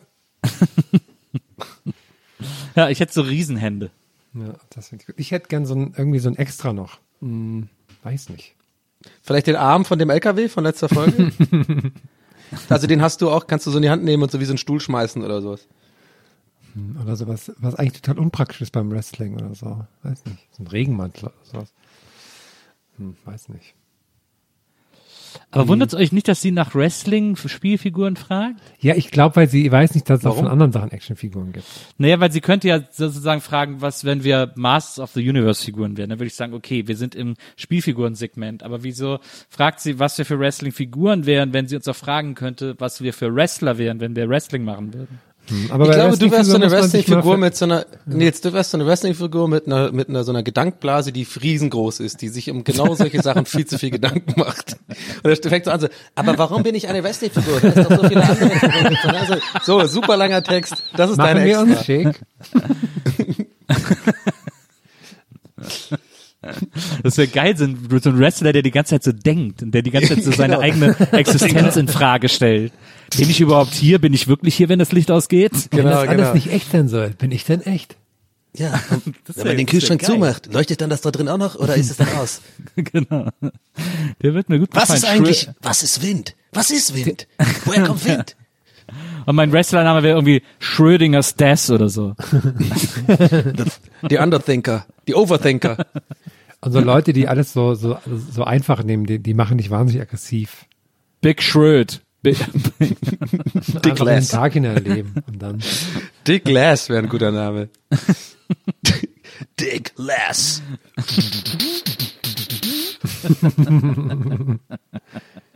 [2.76, 3.90] Ja, ich hätte so Riesenhände.
[4.34, 5.16] Ja, das ich gut.
[5.18, 7.00] Ich hätte gern so ein, irgendwie so ein Extra noch.
[7.22, 7.70] Hm,
[8.04, 8.54] weiß nicht.
[9.22, 11.32] Vielleicht den Arm von dem LKW von letzter Folge?
[12.70, 14.46] also den hast du auch, kannst du so in die Hand nehmen und so wie
[14.46, 15.68] so einen Stuhl schmeißen oder sowas.
[16.74, 19.86] Hm, Oder sowas, was eigentlich total unpraktisch ist beim Wrestling oder so.
[20.04, 20.48] Weiß nicht.
[20.52, 21.74] So ein Regenmantel oder sowas.
[22.98, 23.74] Hm, weiß nicht.
[25.52, 28.62] Aber wundert es euch nicht, dass sie nach Wrestling-Spielfiguren fragt?
[28.80, 31.66] Ja, ich glaube, weil sie weiß nicht, dass es auch von anderen Sachen Actionfiguren gibt.
[31.98, 36.10] Naja, weil sie könnte ja sozusagen fragen, was, wenn wir Masters of the Universe-Figuren wären.
[36.10, 38.64] Dann würde ich sagen, okay, wir sind im Spielfigurensegment.
[38.64, 39.20] Aber wieso
[39.50, 43.14] fragt sie, was wir für Wrestling-Figuren wären, wenn sie uns auch fragen könnte, was wir
[43.14, 45.20] für Wrestler wären, wenn wir Wrestling machen würden?
[45.48, 48.72] Hm, Aber ich glaube, du wärst so eine Wrestling-Figur mit so einer, Nils, du wärst
[48.72, 52.50] so eine Wrestling-Figur mit einer, mit einer so einer Gedankblase, die riesengroß ist, die sich
[52.50, 54.78] um genau solche Sachen viel zu viel Gedanken macht.
[55.24, 57.60] Und er fängt so an so, aber warum bin ich eine Wrestling-Figur?
[57.62, 59.16] Da ist doch so viele andere Figuren.
[59.16, 60.76] Also, so, super langer Text.
[60.96, 61.78] Das ist Machen deine wir Extra.
[61.78, 62.22] uns schick.
[67.06, 69.72] Das wäre geil, so ein, so ein Wrestler, der die ganze Zeit so denkt und
[69.72, 70.62] der die ganze Zeit so seine Genau.
[70.66, 72.74] eigene Existenz in Frage stellt.
[73.16, 74.00] Bin ich überhaupt hier?
[74.00, 75.52] Bin ich wirklich hier, wenn das Licht ausgeht?
[75.70, 76.34] Wenn Genau, das alles genau.
[76.34, 77.96] nicht echt sein soll, bin ich denn echt?
[78.58, 78.80] Ja,
[79.26, 81.92] Das wenn man den Kühlschrank zumacht, leuchtet dann das da drin auch noch oder ist
[81.92, 82.42] es dann aus?
[82.76, 83.28] genau.
[84.24, 84.98] Der wird mir gut Was gefallen.
[84.98, 86.36] ist eigentlich, was ist Wind?
[86.54, 87.28] Was ist Wind?
[87.66, 88.36] Woher kommt Wind?
[89.28, 92.16] Und mein Wrestlername wäre irgendwie Schrödingers Death oder so.
[94.10, 95.86] Die Underthinker, die Overthinker.
[96.66, 97.98] Und so Leute, die alles so, so,
[98.32, 100.66] so einfach nehmen, die, die machen dich wahnsinnig aggressiv.
[101.22, 102.02] Big Schröd.
[102.22, 102.38] Big,
[102.80, 104.30] den Glass.
[104.30, 105.62] Tag hinein und dann.
[106.28, 107.70] Dick Lass wäre ein guter Name.
[109.60, 110.64] Dick Lass.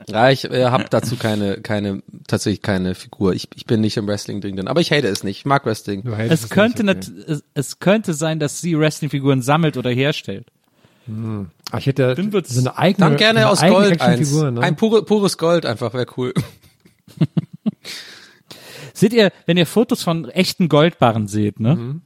[0.08, 3.34] ja, ich äh, habe dazu keine, keine, tatsächlich keine Figur.
[3.34, 5.40] Ich, ich bin nicht im Wrestling drin, aber ich hate es nicht.
[5.40, 6.04] Ich mag Wrestling.
[6.14, 10.48] Hältst es könnte nicht, nat- es, es könnte sein, dass sie Wrestlingfiguren sammelt oder herstellt.
[11.72, 14.32] Ah, ich hätte Dann wird's- so eine eigene, Dann gerne eine aus eigene Gold eins.
[14.34, 14.62] Ne?
[14.62, 16.34] Ein pure, pures Gold einfach, wäre cool.
[18.94, 21.76] Seht ihr, wenn ihr Fotos von echten Goldbarren seht, ne?
[21.76, 22.02] Mhm.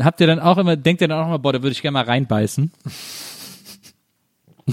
[0.00, 1.92] Habt ihr dann auch immer, denkt ihr dann auch immer, boah, da würde ich gerne
[1.94, 2.72] mal reinbeißen.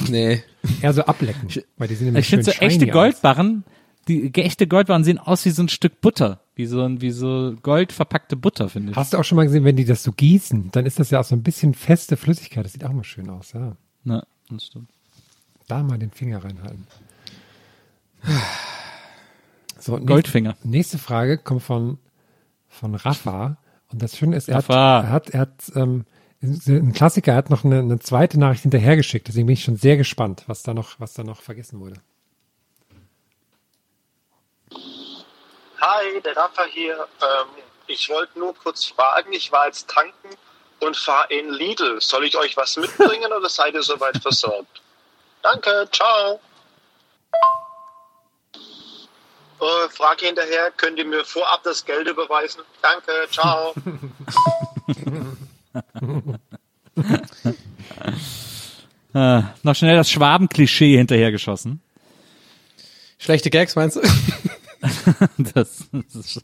[0.10, 0.44] Nee.
[0.82, 1.50] Eher so ablecken.
[1.78, 2.86] Weil die sind nämlich Ich finde so echte.
[2.86, 3.64] Goldbarren,
[4.08, 6.40] die echte Goldbarren sehen aus wie so ein Stück Butter.
[6.58, 8.98] Wie so ein, wie so Gold verpackte Butter, finde ich.
[8.98, 11.20] Hast du auch schon mal gesehen, wenn die das so gießen, dann ist das ja
[11.20, 12.66] auch so ein bisschen feste Flüssigkeit.
[12.66, 13.78] Das sieht auch mal schön aus, ja.
[14.04, 14.90] Na, das stimmt.
[15.68, 16.88] Da mal den Finger reinhalten.
[19.80, 20.58] So, nächste- Goldfinger.
[20.64, 22.00] Nächste Frage kommt von,
[22.68, 23.58] von Rafa.
[23.92, 25.02] Und das Schöne ist, er hat, Rafa.
[25.08, 26.06] er hat, er hat ähm,
[26.42, 29.28] ein Klassiker, er hat noch eine, eine zweite Nachricht hinterhergeschickt.
[29.28, 31.96] Deswegen bin ich schon sehr gespannt, was da noch, was da noch vergessen wurde.
[35.80, 37.08] Hi, der Rafa hier.
[37.22, 37.48] Ähm,
[37.86, 40.30] ich wollte nur kurz fragen, ich war jetzt tanken
[40.80, 42.02] und fahre in Lidl.
[42.02, 44.82] Soll ich euch was mitbringen oder seid ihr soweit versorgt?
[45.44, 46.40] Danke, ciao.
[49.60, 52.62] Äh, Frage hinterher, könnt ihr mir vorab das Geld überweisen?
[52.82, 53.74] Danke, ciao.
[59.14, 61.82] Äh, noch schnell das Schwaben-Klischee hinterhergeschossen.
[63.18, 64.02] Schlechte Gags, meinst du?
[65.54, 66.42] Das, das ist,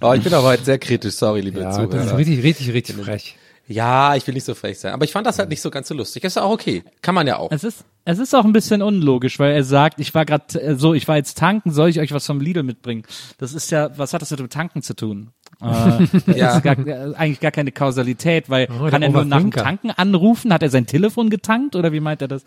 [0.00, 1.88] Oh, ich bin aber heute sehr kritisch, sorry, liebe Ja, Zuhörer.
[1.88, 3.36] das ist richtig, richtig, richtig frech.
[3.66, 4.92] Ja, ich will nicht so frech sein.
[4.92, 6.22] Aber ich fand das halt nicht so ganz so lustig.
[6.24, 6.82] Ist ja auch okay.
[7.00, 7.50] Kann man ja auch.
[7.50, 10.92] es ist, es ist auch ein bisschen unlogisch, weil er sagt, ich war gerade so,
[10.92, 13.04] ich war jetzt tanken, soll ich euch was vom Lidl mitbringen?
[13.38, 15.30] Das ist ja, was hat das mit dem Tanken zu tun?
[15.64, 16.56] Äh, das Ja.
[16.56, 16.76] ist gar,
[17.16, 19.50] eigentlich gar keine Kausalität, weil Oh, kann er nur nach dem.
[19.50, 20.52] Tanken anrufen?
[20.52, 22.42] Hat er sein Telefon getankt oder wie meint er das?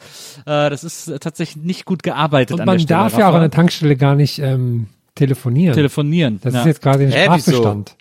[0.45, 2.99] Äh, das ist tatsächlich nicht gut gearbeitet Und an der man Stelle.
[2.99, 5.73] darf ja auch an der Tankstelle gar nicht ähm, telefonieren.
[5.75, 6.39] telefonieren.
[6.43, 6.59] das ja.
[6.61, 7.51] ist jetzt quasi ein Hä, wieso?
[7.51, 7.95] Strafbestand.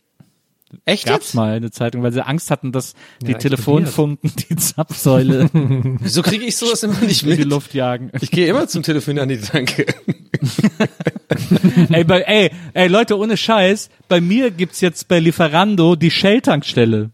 [0.84, 1.34] Echt Gab's jetzt?
[1.34, 6.44] mal eine Zeitung, weil sie Angst hatten, dass die Ja, Telefonfunken die Zapfsäule Wieso kriege
[6.44, 7.48] ich sowas immer nicht in die mit?
[7.48, 8.10] Luft jagen.
[8.20, 9.86] Ich gehe immer zum Telefonieren an die Tanke.
[11.90, 17.10] ey, bei, ey, ey, Leute, ohne Scheiß, bei mir gibt's jetzt bei Lieferando die Shell-Tankstelle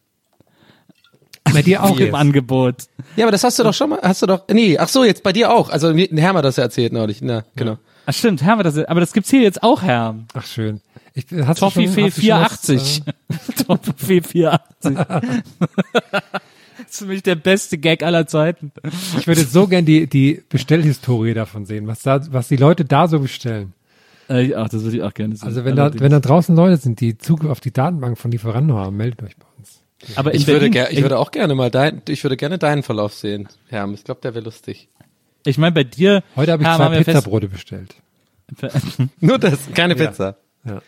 [1.52, 2.14] Bei dir auch Wie im.
[2.14, 2.76] Angebot.
[3.16, 5.22] Ja, aber das hast du doch schon mal, hast du doch, nee, ach so, jetzt
[5.22, 5.70] bei dir auch.
[5.70, 7.78] Also, Herr hat das ja erzählt neulich, na, genau.
[8.06, 10.16] Ach stimmt, Herr, das, aber das gibt's hier jetzt auch, Herr.
[10.34, 10.80] Ach schön.
[11.14, 13.02] Ich, hast du Toffifee schon- hast du schon was,
[13.58, 13.66] 480.
[13.66, 14.96] Toffifee 480.
[16.78, 18.72] das ist für mich der beste Gag aller Zeiten.
[18.82, 22.84] äh, Ich würde so gern die, die Bestellhistorie davon sehen, was da, was die Leute
[22.84, 23.72] da so bestellen.
[24.28, 25.46] Äh, ach, das würde ich auch gerne sehen.
[25.46, 28.76] Also wenn da, wenn da draußen Leute sind, die Zugriff auf die Datenbank von Lieferando
[28.76, 29.82] haben, meldet euch bei uns.
[30.16, 32.82] aber Ich würde, Berlin, ger ich würde auch gerne mal dein, ich würde gerne deinen
[32.82, 33.88] Verlauf sehen, Herr.
[33.92, 34.88] Ich glaube, der wäre lustig.
[35.44, 37.94] ich meine, bei dir, Heute habe ich Herr, zwei Pizzabrote bestellt.
[39.20, 40.06] Nur das, keine Ja.
[40.06, 40.36] Pizza.
[40.64, 40.82] Ja.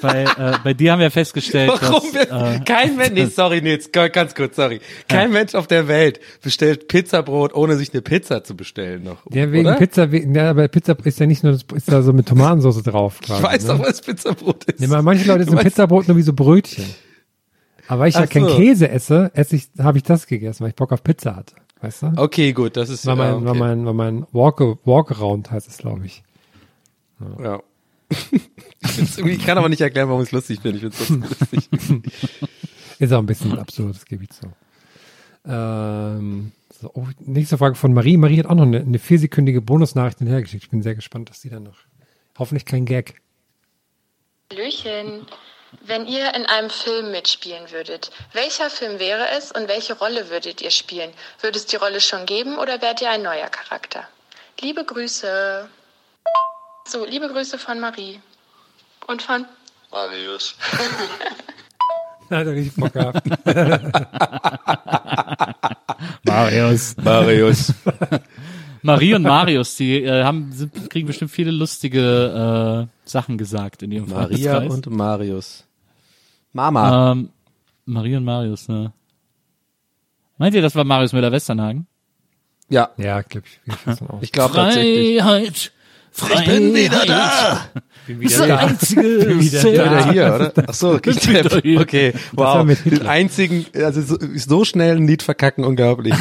[0.00, 2.02] Bei, äh, bei dir haben wir festgestellt, Warum?
[2.12, 3.60] dass, wir- äh, kein Mensch, nee, sorry,
[3.92, 4.80] ga- ganz kurz, sorry.
[5.08, 9.18] Kein Mensch auf der Welt bestellt Pizzabrot, ohne sich eine Pizza zu bestellen noch.
[9.30, 9.76] Ja, wegen oder?
[9.76, 12.82] Pizza, wegen, ja, aber Pizza ist ja nicht nur, das ist da so mit Tomatensauce
[12.82, 13.18] drauf.
[13.20, 13.68] Ich Quasi, weiß ne?
[13.68, 14.80] doch, was Pizzabrot ist.
[14.80, 16.84] Nee, manche Leute sind Pizzabrot nur wie so Brötchen.
[17.86, 18.56] Aber weil ich ja Ach kein so.
[18.56, 21.54] Käse esse, esse ich, habe ich das gegessen, weil ich Bock auf Pizza hatte.
[21.80, 22.12] Weißt du?
[22.16, 23.46] Okay, gut, das ist War mein, ja, okay.
[23.46, 26.22] war mein, war mein Walk, Walkaround heißt es, glaube ich.
[27.42, 27.60] Ja.
[28.10, 28.48] Ich, irgendwie-
[28.80, 30.78] ich kann aber nicht erklären, warum ich es lustig finde.
[30.78, 32.12] Ich finde es trotzdem lustig.
[32.98, 34.52] Ist auch ein bisschen absurd, das gebe ich zu.
[35.46, 38.16] Ähm, so, oh, nächste Frage von Marie.
[38.16, 40.64] Marie hat auch noch eine, eine viersekündige Bonusnachricht hinterhergeschickt.
[40.64, 41.78] Ich bin sehr gespannt, was sie dann noch.
[42.38, 43.20] Hoffentlich kein Gag.
[44.52, 45.26] Hallöchen.
[45.82, 50.62] Wenn ihr in einem Film mitspielen würdet, welcher Film wäre es und welche Rolle würdet
[50.62, 51.10] ihr spielen?
[51.42, 54.08] Würde es die Rolle schon geben oder wärt ihr ein neuer Charakter?
[54.60, 55.68] Liebe Grüße.
[56.86, 58.20] So, liebe Grüße von Marie.
[59.08, 59.44] Und von
[59.90, 60.54] Marius.
[62.30, 63.26] Hat er richtig Bock gehabt.
[66.24, 66.94] Marius.
[66.98, 67.72] Marius.
[68.82, 73.92] Marie und Marius, die äh, haben, sind, kriegen bestimmt viele lustige äh, Sachen gesagt in
[73.92, 74.86] ihrem Maria Freundeskreis.
[74.86, 75.64] und Marius.
[76.52, 77.12] Mama.
[77.12, 77.30] Ähm,
[77.86, 78.92] Marie und Marius, ne?
[80.36, 81.86] Meint ihr, das war Marius Müller-Westernhagen?
[82.68, 83.74] ja, Ja, glaub ich, ich
[84.20, 85.22] ich glaube tatsächlich.
[85.22, 85.72] Freiheit,
[86.18, 86.48] Freiheit.
[86.48, 87.60] Ich bin wieder da.
[88.06, 90.52] bin Das einzige wieder Sehr- Wieder hier, oder?
[90.68, 91.80] Ach so, okay, Bin wieder hier.
[91.80, 92.12] okay.
[92.32, 96.14] Wow, mit den einzigen, also so, so schnell ein Lied verkacken, unglaublich.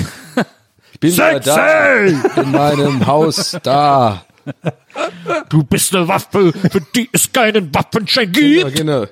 [0.94, 4.24] Ich bin wieder da in meinem Haus da.
[5.50, 8.78] Du bist eine Waffe, für die es keinen Waffenschein Genau, gibt.
[8.78, 9.06] genau.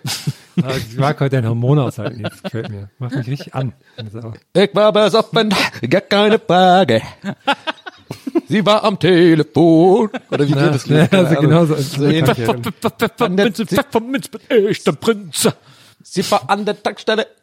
[0.64, 2.24] Ah, Ich mag heute dein Hormon aushalten.
[2.24, 2.90] Das gefällt mir.
[2.98, 3.74] Macht mich richtig an.
[4.54, 5.54] Ich war besoffen,
[5.90, 7.02] gar keine Frage.
[8.48, 10.10] Sie war am Telefon.
[10.32, 10.86] Oder wie geht das?
[10.88, 11.76] Ja, also genauso.
[11.76, 12.06] So.
[13.66, 15.50] Pfefferminz, ich der Prinz.
[16.04, 17.28] Sie war an der Tankstelle.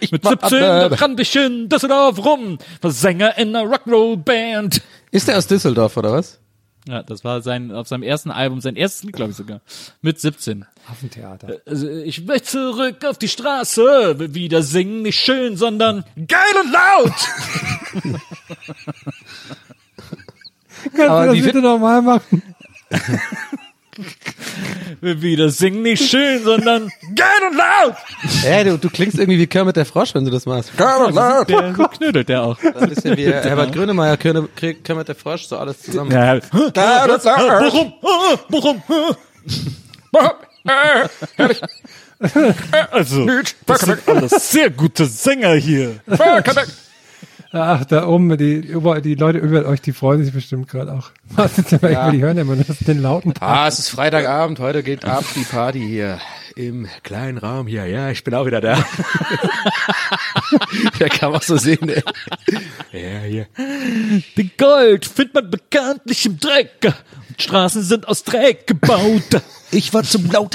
[0.00, 3.70] Ich Mit war 17 an der- rannte ich in Düsseldorf rum, war Sänger in einer
[3.72, 4.82] Rock'n'Roll-Band.
[5.12, 6.40] Ist der aus Düsseldorf, oder was?
[6.88, 9.60] Ja, das war sein, auf seinem ersten Album, sein erstes Lied, glaube ich sogar.
[10.00, 10.66] Mit 17.
[10.90, 11.58] Affentheater.
[11.64, 16.72] Also, ich will zurück auf die Straße, will wieder singen, nicht schön, sondern geil und
[16.72, 17.14] laut.
[20.96, 22.42] Kannst Aber du das bitte nochmal machen?
[25.00, 27.96] wieder singen, nicht schön, sondern geil und laut.
[28.44, 30.76] Ey, du, du klingst irgendwie wie Kermit der Frosch, wenn du das machst.
[30.76, 32.58] Kermit der Der, so knödelt der auch.
[32.62, 36.10] Ein bisschen wie Herbert Grönemeyer, Kermit der Frosch, so alles zusammen.
[36.10, 37.72] Ja, Kermit der Frosch.
[37.72, 38.82] Bochum, ah, Bochum.
[42.92, 43.26] Also,
[43.66, 45.96] das sind alles sehr gute Sänger hier.
[47.54, 51.10] Ach, da oben, die, über, die Leute über euch, die freuen sich bestimmt gerade auch.
[51.36, 52.10] Was ist denn, Ja.
[52.10, 53.50] Die hören immer nur den lauten Part.
[53.52, 56.18] Ah, es ist Freitagabend, heute geht ab die Party hier
[56.56, 57.86] im kleinen Raum hier.
[57.86, 58.82] Ja, ich bin auch wieder da.
[60.98, 62.02] Der kann man auch so sehen, ey.
[62.92, 63.46] Ja, hier.
[64.36, 66.92] Den Gold findet man bekanntlich im Dreck.
[67.38, 69.42] Straßen sind aus Dreck gebaut.
[69.70, 70.54] Ich war zum laut,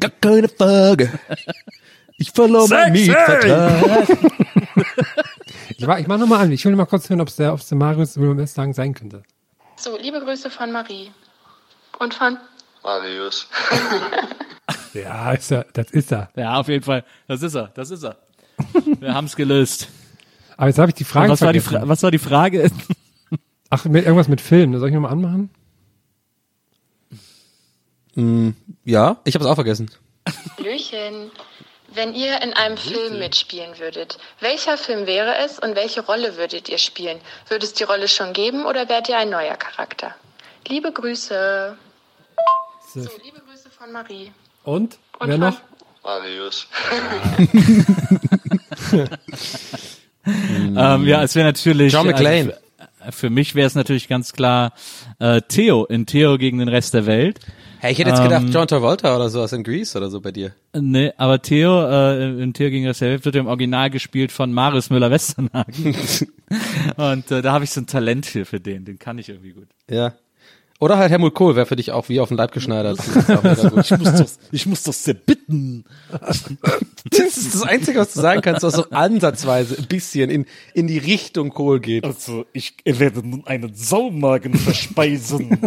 [0.00, 1.10] gar keine Frage.
[2.18, 2.92] Ich verlor mein!
[2.92, 4.08] Mietvertrag.
[5.76, 6.52] Ich, war, ich mach nochmal an.
[6.52, 9.22] Ich will mal kurz hören, ob es der, ob's der Marius Wilhelm sagen sein könnte.
[9.76, 11.12] So, liebe Grüße von Marie.
[11.98, 12.36] Und von
[12.82, 13.48] Marius.
[14.92, 16.30] Ja, ist er, das ist er.
[16.36, 17.04] Ja, auf jeden Fall.
[17.26, 18.16] Das ist er, das ist er.
[19.00, 19.88] Wir haben's gelöst.
[20.56, 21.60] Aber jetzt habe ich die Und Frage was war die.
[21.60, 22.70] Fra was war die Frage?
[23.70, 24.76] Ach, mit, irgendwas mit Film.
[24.78, 25.50] Soll ich nochmal anmachen?
[28.84, 29.90] Ja, ich habe es auch vergessen.
[30.56, 31.30] Hallöchen.
[31.94, 36.68] Wenn ihr in einem Film mitspielen würdet, welcher Film wäre es und welche Rolle würdet
[36.68, 37.18] ihr spielen?
[37.48, 40.14] Würde es die Rolle schon geben oder wärt ihr ein neuer Charakter?
[40.66, 41.76] Liebe Grüße.
[42.92, 43.00] So.
[43.00, 44.32] So, liebe Grüße von Marie.
[44.64, 44.98] Und?
[45.18, 45.60] Und Wer noch?
[46.02, 46.66] Marius.
[50.28, 51.92] Ähm, ja, es wäre natürlich.
[51.92, 52.54] John McClane.
[52.98, 54.72] Also, für mich wäre es natürlich ganz klar
[55.20, 57.40] äh, Theo in Theo gegen den Rest der Welt.
[57.80, 60.32] Hey, ich hätte jetzt gedacht, Ähm, John Travolta oder sowas in Grease oder so bei
[60.32, 60.52] dir.
[60.78, 64.90] Nee, aber Theo äh, in Theo gegen das Welt wird im Original gespielt von Marius
[64.90, 65.96] Müller-Westernhagen.
[66.96, 68.84] Und äh, da habe ich so ein Talent für, für den.
[68.84, 69.68] Den kann ich irgendwie gut.
[69.90, 70.14] Ja.
[70.80, 72.98] Oder halt Helmut Kohl wäre für dich auch wie auf den Leib geschneidert.
[73.28, 73.90] Das.
[73.90, 75.84] Ich muss doch, ich muss doch sehr bitten.
[76.10, 80.86] Das ist das Einzige, was du sagen kannst, was so ansatzweise ein bisschen in, in
[80.86, 82.04] die Richtung Kohl geht.
[82.04, 85.58] Also, ich werde nun einen Saumagen verspeisen,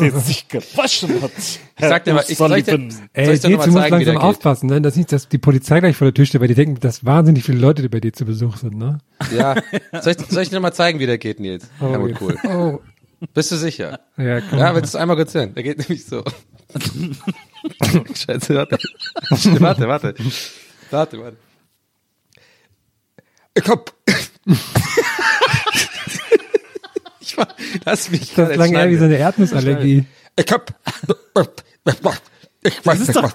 [0.00, 1.32] der sich gewaschen hat.
[1.36, 3.80] Ich sag dir mal, ich soll ich dir, soll Ey, ich dir jetzt, du mal
[3.80, 4.80] musst langsam aufpassen, ne?
[4.80, 7.44] dass nicht, dass die Polizei gleich vor der Tür steht, weil die denken, dass wahnsinnig
[7.44, 8.98] viele Leute die bei dir zu Besuch sind, ne?
[9.36, 9.54] Ja.
[10.00, 11.68] Soll ich, soll ich dir mal zeigen, wie der geht, Nils?
[11.80, 12.18] Oh, Helmut jetzt.
[12.18, 12.36] Kohl.
[12.44, 12.80] Oh.
[13.34, 14.00] Bist du sicher?
[14.16, 14.58] Ja, komm.
[14.58, 15.54] Ja, willst du es einmal kurz hören?
[15.54, 16.22] Der geht nämlich so.
[18.14, 18.78] Scheiße, warte.
[19.30, 20.14] Warte, warte.
[20.90, 21.36] Warte, warte.
[23.58, 23.90] Ich hab.
[27.20, 27.48] ich war,
[27.86, 28.34] lass mich.
[28.34, 30.04] Das klang eher wie so eine Erdnussallergie.
[30.38, 30.74] Ich hab.
[31.86, 33.32] Ich Das ist doch-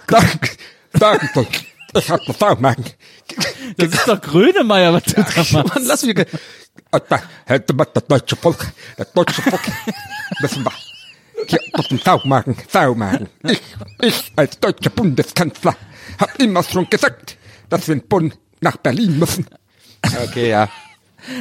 [1.96, 2.86] Ich hab Saumagen.
[3.78, 5.54] Das ist doch Grönemeyer, was du da machst.
[5.54, 6.16] Mann, lass mich.
[7.46, 9.62] Hätte man das deutsche Volk, das deutsche Volk,
[10.42, 10.72] müssen wir
[11.48, 13.28] hier auf den Saumagen, Saumagen.
[13.44, 13.62] Ich,
[14.02, 15.76] ich als deutscher Bundeskanzler
[16.20, 17.38] hab immer schon gesagt,
[17.70, 19.46] dass wir in Bonn nach Berlin müssen.
[20.24, 20.70] Okay, ja.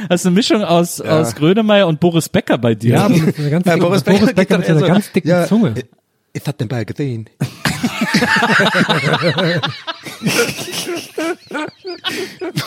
[0.09, 1.19] Das ist eine Mischung aus, Ja.
[1.19, 2.95] aus Grönemeyer und Boris Becker bei dir.
[2.95, 4.87] Ja, aber mit einer ganz Ja, dicken, Boris Boris, Becker Becker, geht mit einer so,
[4.87, 5.73] ganz dicken ja, Zunge.
[6.33, 7.29] Ich hab den Ball gesehen.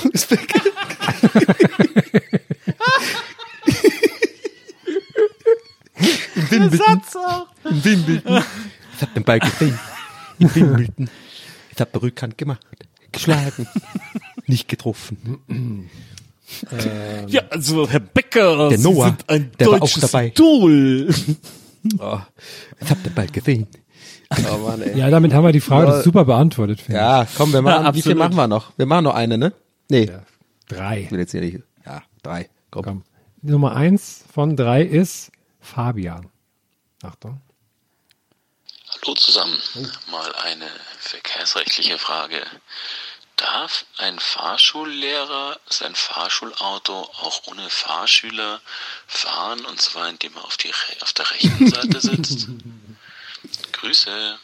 [0.03, 0.61] Boris Becker.
[5.97, 7.03] In Wimbledon.
[7.65, 8.45] In Wimbledon.
[8.97, 9.79] Ich hab den Ball gesehen.
[10.39, 11.11] In Wimbledon.
[11.73, 12.61] Ich hab Rückhand gemacht.
[13.13, 13.67] Geschlagen.
[14.47, 15.89] Nicht getroffen.
[17.29, 20.27] Ja, also Herr Becker, Der Sie Noah, sind ein der war auch dabei.
[20.29, 21.09] Idol.
[21.99, 22.19] Oh,
[22.81, 23.67] ich hab den Ball gesehen.
[24.53, 24.99] Oh Mann, ey.
[24.99, 26.03] Ja, damit haben wir die Frage Ja.
[26.03, 28.73] super beantwortet, Ja, komm, wir machen, Ja, wie viel machen wir noch?
[28.77, 29.53] Wir machen noch eine, ne?
[29.91, 30.05] Nee.
[30.05, 30.11] ich.
[30.69, 31.03] Drei.
[31.03, 31.59] Ich will jetzt hier nicht.
[31.85, 32.49] Ja, drei.
[32.75, 32.85] Komm.
[32.85, 33.05] Komm.
[33.43, 36.31] Nummer eins von drei ist Fabian.
[37.03, 37.41] Achtung.
[38.91, 39.61] Hallo zusammen.
[40.11, 40.69] Mal eine
[40.99, 42.45] verkehrsrechtliche Frage.
[43.37, 48.61] Darf ein Fahrschullehrer sein Fahrschulauto auch ohne Fahrschüler
[49.07, 52.49] fahren, und zwar indem er auf, die, Re- auf der rechten Seite sitzt?
[53.73, 54.39] Grüße.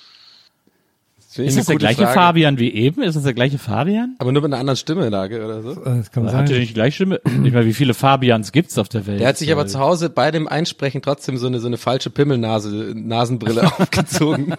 [1.37, 2.12] Ist das der gute gleiche Frage.
[2.14, 3.03] Fabian wie eben?
[3.03, 4.16] Ist das der gleiche Fabian?
[4.18, 5.74] Aber nur mit einer anderen Stimmlage oder so.
[5.76, 6.59] Das kann Oder hat er sein.
[6.59, 7.20] nicht die gleiche Stimme?
[7.24, 9.20] Ich meine, wie viele Fabians gibt's auf der Welt?
[9.20, 12.11] Der hat sich aber zu Hause bei dem Einsprechen trotzdem so eine, so eine falsche
[12.11, 14.55] Pimmelnase, Nasenbrille aufgezogen.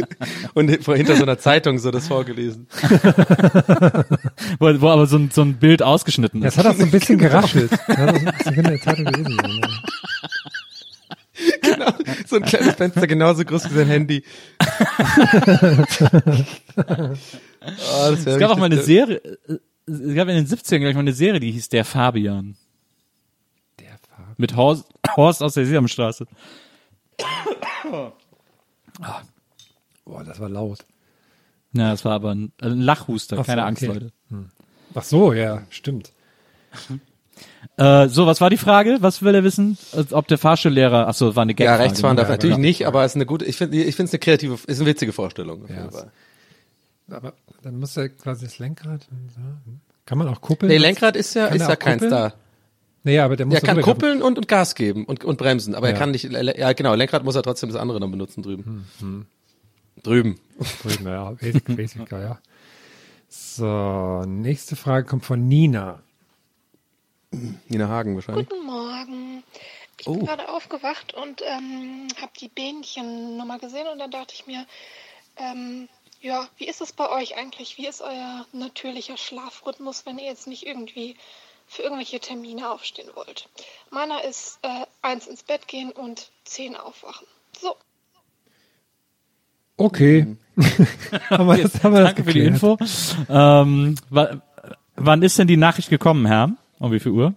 [0.54, 2.68] Und vor- hinter so einer Zeitung so das vorgelesen.
[4.58, 6.58] wo, wo aber so ein, so ein Bild ausgeschnitten Das ist.
[6.64, 7.70] hat auch so ein bisschen geraschelt.
[7.72, 9.36] Das hat auch so ein bisschen in der Zeitung gelesen.
[11.84, 12.14] Genau.
[12.26, 14.24] So ein kleines Fenster genauso groß wie sein Handy.
[16.80, 18.82] oh, Es gab auch mal eine.
[18.82, 22.56] Serie, äh, es gab in den 70ern gleich mal eine Serie, die hieß Der Fabian.
[23.78, 24.34] Der Fabian.
[24.36, 26.26] Mit Horst, Horst aus der Sesamstraße.
[30.04, 30.84] Boah, das war laut.
[31.72, 33.92] Ja, das war aber ein, also ein Lachhuster, Ach so, keine Angst, okay.
[33.92, 34.12] Leute.
[34.94, 36.12] Ach so, ja, stimmt.
[37.76, 38.98] Äh, so, was war die Frage?
[39.00, 39.78] Was will er wissen?
[40.10, 41.82] Ob der Fahrschullehrer, ach so, war eine Ja, Gagfrage.
[41.84, 42.60] rechts fahren darf Ja, natürlich ja.
[42.62, 44.88] nicht, aber es ist eine gute, ich finde, ich finde es eine kreative, ist eine
[44.88, 45.62] witzige Vorstellung.
[45.64, 46.10] Auf Ja, jeden es- Fall.
[47.10, 49.06] Aber dann muss er quasi das Lenkrad.
[50.06, 50.70] Kann man auch kuppeln?
[50.70, 52.32] Nee, Lenkrad ist ja, Kann ist er ja keins da.
[53.04, 55.88] Nee, aber der muss Er kann kuppeln und, und Gas geben und, und bremsen, aber
[55.88, 55.94] Ja.
[55.94, 58.86] er kann nicht, ja genau, Lenkrad muss er trotzdem das andere dann benutzen drüben.
[60.02, 60.38] Drüben.
[60.82, 62.38] Drüben, ja, Basic, Basic, ja.
[63.28, 66.00] So, nächste Frage kommt von Nina.
[67.68, 68.48] Nina Hagen wahrscheinlich.
[68.48, 69.42] Guten Morgen.
[69.98, 70.14] Ich Oh.
[70.16, 74.66] bin gerade aufgewacht und ähm, habe die Bähnchennummer gesehen und dann dachte ich mir,
[75.36, 75.88] ähm,
[76.20, 77.78] ja, wie ist es bei euch eigentlich?
[77.78, 81.16] Wie ist euer natürlicher Schlafrhythmus, wenn ihr jetzt nicht irgendwie
[81.66, 83.48] für irgendwelche Termine aufstehen wollt?
[83.90, 87.26] Meiner ist äh, eins ins Bett gehen und zehn aufwachen.
[87.60, 87.76] So.
[89.76, 90.36] Okay.
[91.30, 92.62] haben wir das, haben wir das Danke für die geklärt.
[92.62, 92.78] Info.
[93.28, 94.42] Ähm, wa-
[94.96, 96.50] wann ist denn die Nachricht gekommen, Herr?
[96.82, 97.34] Um wie viel Uhr?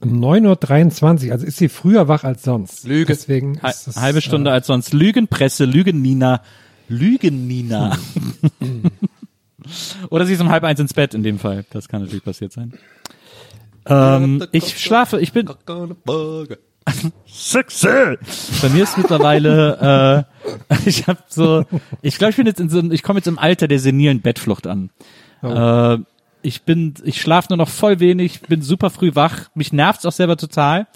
[0.00, 2.86] Um 9.23 Uhr, also ist sie früher wach als sonst.
[2.86, 3.12] Lüge.
[3.12, 4.94] Deswegen ist das, Halbe Stunde äh, als sonst.
[4.94, 6.40] Lügenpresse, Lügen Nina.
[6.88, 7.98] Lügen, Nina.
[10.08, 11.66] Oder sie ist um halb eins ins Bett in dem Fall.
[11.70, 12.72] Das kann natürlich passiert sein.
[13.84, 15.50] Ähm, ich schlafe, ich bin.
[17.26, 18.16] Sexy!
[18.62, 21.66] Bei mir ist mittlerweile, äh, ich habe so,
[22.00, 24.66] ich glaube, ich bin jetzt in so, ich komme jetzt im Alter der senilen Bettflucht
[24.66, 24.88] an.
[25.42, 25.48] Oh.
[25.48, 25.98] Äh,
[26.42, 30.12] ich bin, ich schlafe nur noch voll wenig, bin super früh wach, mich nervt's auch
[30.12, 30.86] selber total,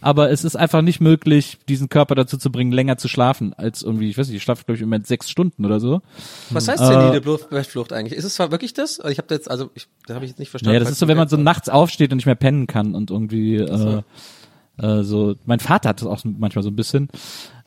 [0.00, 3.82] aber es ist einfach nicht möglich, diesen Körper dazu zu bringen, länger zu schlafen als
[3.82, 6.02] irgendwie, ich weiß nicht, ich schlafe glaube ich im Moment sechs Stunden oder so.
[6.50, 8.18] Was heißt Äh, senile Bluft- Bettflucht eigentlich?
[8.18, 9.00] Ist es zwar wirklich das?
[9.00, 10.72] Also Ich habe jetzt, also ich, das habe ich jetzt nicht verstanden.
[10.74, 13.10] Naja, das ist so, wenn man so nachts aufsteht und nicht mehr pennen kann und
[13.10, 14.02] irgendwie äh,
[14.78, 15.36] äh, so.
[15.46, 17.08] Mein Vater hat das auch manchmal so ein bisschen.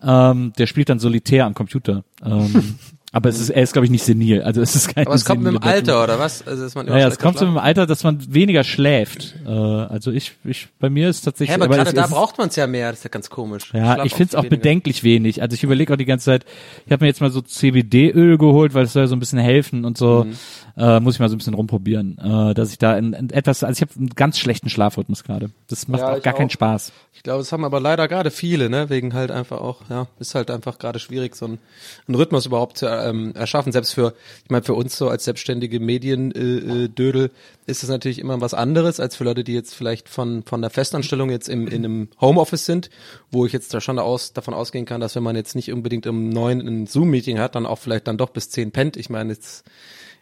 [0.03, 2.03] Ähm, der spielt dann solitär am Computer.
[2.23, 2.77] Ähm,
[3.13, 4.41] aber es ist, er ist glaube ich nicht senil.
[4.41, 5.07] Also es ist kein.
[5.07, 6.45] Aber es kommt mit dem Alter, oder was?
[6.45, 9.35] Also, dass man Ja, ja, es kommt so mit dem Alter, dass man weniger schläft.
[9.45, 11.55] Äh, also ich, ich, bei mir ist tatsächlich.
[11.57, 13.29] Hä, aber gerade es da ist- braucht man es ja mehr, das ist ja ganz
[13.29, 13.71] komisch.
[13.73, 14.57] ja, schlaf ich finde es auch weniger.
[14.57, 15.41] bedenklich wenig.
[15.41, 16.45] Also ich überlege auch die ganze Zeit,
[16.85, 19.85] ich habe mir jetzt mal so CBD-Öl geholt, weil es soll so ein bisschen helfen
[19.85, 20.25] und so.
[20.25, 20.33] Mhm.
[20.79, 23.63] Äh, muss ich mal so ein bisschen rumprobieren, äh, dass ich da in, in etwas,
[23.63, 25.49] also ich habe einen ganz schlechten Schlafrhythmus gerade.
[25.69, 26.51] Das macht Ja, auch gar keinen auch.
[26.51, 26.93] Spaß.
[27.13, 30.33] Ich glaube, das haben aber leider gerade viele, ne, wegen halt einfach auch, ja, ist
[30.33, 31.59] halt einfach gerade schwierig, so einen,
[32.07, 33.71] einen Rhythmus überhaupt zu ähm, erschaffen.
[33.73, 34.13] Selbst für,
[34.45, 37.31] ich meine, für uns so als selbstständige Medien-Dödel äh, Dödel
[37.65, 40.69] ist es natürlich immer was anderes als für Leute, die jetzt vielleicht von von der
[40.69, 42.89] Festanstellung jetzt im, in einem Homeoffice sind,
[43.29, 46.07] wo ich jetzt da schon aus, davon ausgehen kann, dass wenn man jetzt nicht unbedingt
[46.07, 48.95] um neun ein Zoom-Meeting hat, dann auch vielleicht dann doch bis zehn pennt.
[48.95, 49.65] Ich meine, jetzt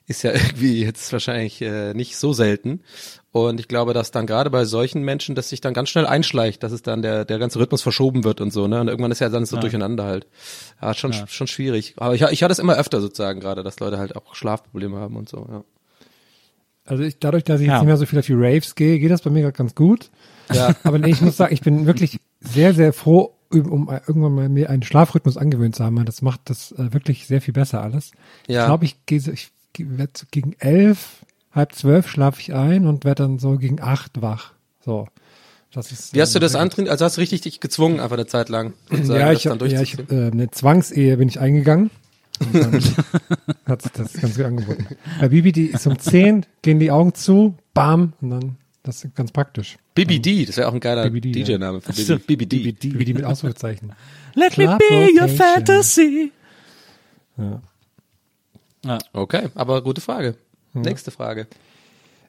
[0.08, 2.82] ist ja irgendwie jetzt wahrscheinlich äh, nicht so selten.
[3.32, 6.64] Und ich glaube, dass dann gerade bei solchen Menschen, dass sich dann ganz schnell einschleicht,
[6.64, 8.80] dass es dann der, der ganze Rhythmus verschoben wird und so, ne?
[8.80, 9.62] Und irgendwann ist ja dann so Ja.
[9.62, 10.26] durcheinander halt.
[10.82, 11.28] Ja, schon, Ja.
[11.28, 11.96] schon schwierig.
[11.98, 15.18] Aber ich, ich hatte es immer öfter sozusagen gerade, dass Leute halt auch Schlafprobleme haben
[15.18, 15.64] und so, ja.
[16.86, 17.74] Also ich, dadurch, dass ich Ja.
[17.74, 19.74] jetzt nicht mehr so viel auf die Raves gehe, geht das bei mir gerade ganz
[19.76, 20.12] gut.
[20.54, 20.76] Ja.
[20.84, 24.50] Aber nee, ich muss sagen, ich bin wirklich sehr, sehr froh, um um irgendwann mal
[24.50, 25.98] mir einen Schlafrhythmus angewöhnt zu haben.
[25.98, 28.12] weil Das macht das äh, wirklich sehr viel besser alles.
[28.48, 28.62] Ja.
[28.62, 29.50] Ich glaube, ich gehe so, ich
[29.80, 34.22] werd so gegen elf, halb zwölf schlafe ich ein und werde dann so gegen acht
[34.22, 34.54] wach.
[34.84, 35.08] So.
[35.74, 36.92] Das ist, Wie hast du ähm, das antrainiert?
[36.92, 38.74] Also hast du richtig dich gezwungen, einfach eine Zeit lang.
[38.90, 41.92] sozusagen, Ja, ich, dann ja, ich äh, eine Zwangsehe bin ich eingegangen.
[42.40, 42.74] Und dann
[43.66, 44.88] hat sich das ganz gut angeboten.
[45.20, 49.16] Bei Bibi, die ist um 10, gehen die Augen zu, bam, und dann, das ist
[49.16, 49.78] ganz praktisch.
[49.96, 51.10] BBD, das wäre auch ein geiler.
[51.10, 52.58] DJ-Name für so, BBD.
[52.60, 52.90] BBD.
[52.90, 53.94] BBD mit Ausrufezeichen.
[54.34, 56.32] Let me be your fantasy.
[57.38, 57.62] Ja.
[58.86, 58.98] Ja.
[59.14, 60.36] Okay, aber gute Frage.
[60.74, 61.48] Nächste Frage.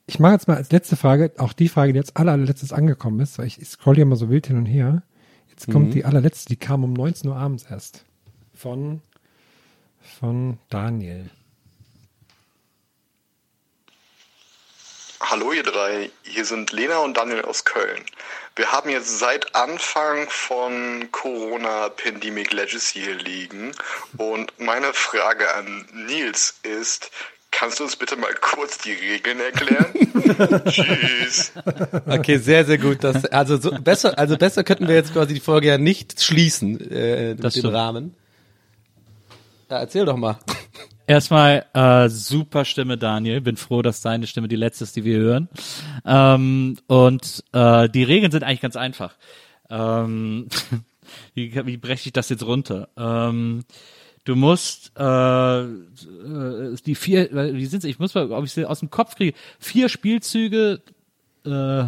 [0.06, 3.18] Ich mache jetzt mal als letzte Frage, auch die Frage, die jetzt aller, allerletztes angekommen
[3.20, 5.02] ist, weil ich, ich scroll hier mal so wild hin und her.
[5.48, 5.90] Jetzt kommt Mhm.
[5.92, 8.04] die allerletzte, die kam um 19 Uhr abends erst.
[8.54, 9.02] Von,
[10.00, 11.28] von Daniel.
[15.20, 18.02] Hallo ihr drei, hier sind Lena und Daniel aus Köln.
[18.54, 23.72] Wir haben jetzt seit Anfang von Corona Pandemic Legacy hier liegen
[24.18, 27.10] und meine Frage an Nils ist,
[27.50, 30.64] kannst du uns bitte mal kurz die Regeln erklären?
[30.70, 31.52] Tschüss.
[32.06, 33.02] Okay, sehr, sehr gut.
[33.02, 36.78] Das, also so besser, also besser könnten wir jetzt quasi die Folge ja nicht schließen
[36.90, 37.66] äh, mit Das dem.
[37.66, 38.14] Rahmen.
[39.70, 40.38] Ja, erzähl doch mal.
[41.06, 43.40] Erstmal äh, super Stimme, Daniel.
[43.40, 45.48] Bin froh, dass deine Stimme die letzte ist, die wir hören.
[46.04, 49.14] Ähm, und äh, die Regeln sind eigentlich ganz einfach.
[49.70, 50.48] Ähm,
[51.34, 52.88] wie, wie breche ich das jetzt runter?
[52.96, 53.64] Ähm,
[54.24, 57.84] du musst äh, äh, die vier, wie sind's?
[57.84, 59.36] Ich muss mal, ob ich sie aus dem Kopf kriege.
[59.60, 60.80] Vier Spielzüge.
[61.44, 61.84] Äh,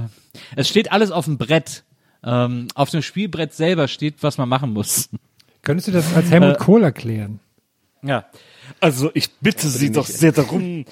[0.54, 1.82] es steht alles auf dem Brett.
[2.22, 5.08] Ähm, auf dem Spielbrett selber steht, was man machen muss.
[5.62, 7.40] Könntest du das als Helmut Äh, Kohl erklären?
[8.02, 8.26] Ja.
[8.80, 10.18] Also ich bitte Sie doch nicht.
[10.18, 10.84] sehr darum,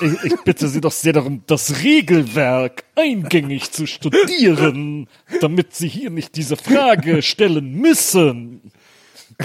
[0.00, 5.08] ich, ich bitte Sie doch sehr darum, das Regelwerk eingängig zu studieren,
[5.40, 8.72] damit Sie hier nicht diese Frage stellen müssen.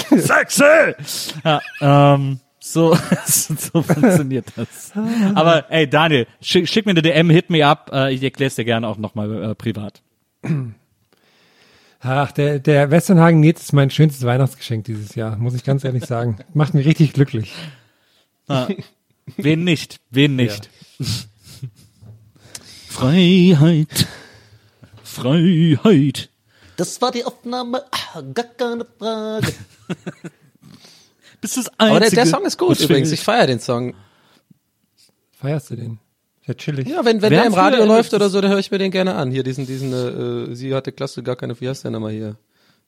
[0.10, 0.96] Sexy!
[1.44, 2.96] Ja, ähm, so,
[3.26, 4.92] so funktioniert das.
[5.36, 7.90] Aber ey, Daniel, schick, schick mir eine DM, hit me up.
[7.92, 10.02] Äh, ich erkläre es dir gerne auch nochmal äh, privat.
[12.04, 16.06] Ach, der, der Westernhagen Nils ist mein schönstes Weihnachtsgeschenk dieses Jahr, muss ich ganz ehrlich
[16.06, 16.38] sagen.
[16.54, 17.54] Macht mich richtig glücklich.
[18.48, 18.68] Ah,
[19.38, 20.00] wen nicht?
[20.10, 20.70] Wen nicht?
[22.88, 24.08] Freiheit.
[25.04, 26.30] Freiheit.
[26.76, 29.54] Das war die Aufnahme, ah, gar keine Frage.
[31.40, 33.12] Bist das Aber der, der Einzige, Song ist gut übrigens.
[33.12, 33.94] Ich feiere den Song.
[35.34, 36.00] Feierst du den?
[36.52, 36.88] Sehr chillig.
[36.90, 39.16] Ja, wenn, wenn der im Radio läuft oder so, dann höre ich mir den gerne
[39.16, 39.32] an.
[39.32, 42.36] Hier diesen, diesen, äh, sie hatte klasse gar keine, wie heißt der nochmal hier?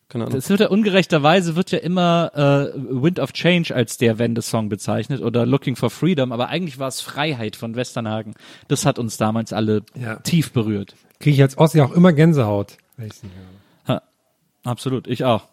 [0.09, 0.35] Keine Ahnung.
[0.35, 5.21] Das wird ja ungerechterweise wird ja immer äh, Wind of Change als der Wendesong bezeichnet
[5.21, 8.33] oder Looking for Freedom, aber eigentlich war es Freiheit von Westernhagen.
[8.67, 10.17] Das hat uns damals alle Ja.
[10.17, 10.95] tief berührt.
[11.21, 12.77] Kriege ich als Ossi auch immer Gänsehaut.
[13.87, 14.01] Ha,
[14.65, 15.47] absolut, ich auch.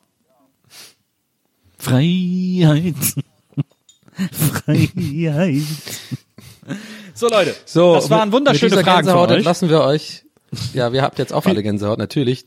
[1.78, 2.96] Freiheit.
[4.32, 5.62] Freiheit.
[7.20, 9.44] So Leute, So, das waren wunderschöne mit Fragen euch.
[9.44, 10.24] lassen wir euch.
[10.72, 12.46] Ja, wir habt jetzt auch alle Gänsehaut, natürlich.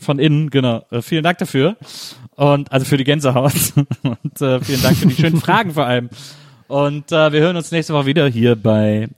[0.00, 0.84] Von innen, genau.
[0.90, 1.76] Äh, vielen Dank dafür.
[2.34, 3.52] Und also für die Gänsehaut.
[4.02, 6.10] Und äh, vielen Dank für die schönen Fragen vor allem.
[6.66, 9.08] Und äh, wir hören uns nächste Woche wieder hier bei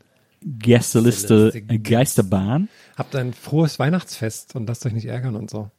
[0.43, 1.51] Gästeliste
[1.83, 2.69] Geisterbahn.
[2.99, 5.71] Habt ein frohes Weihnachtsfest und lasst euch nicht ärgern und so.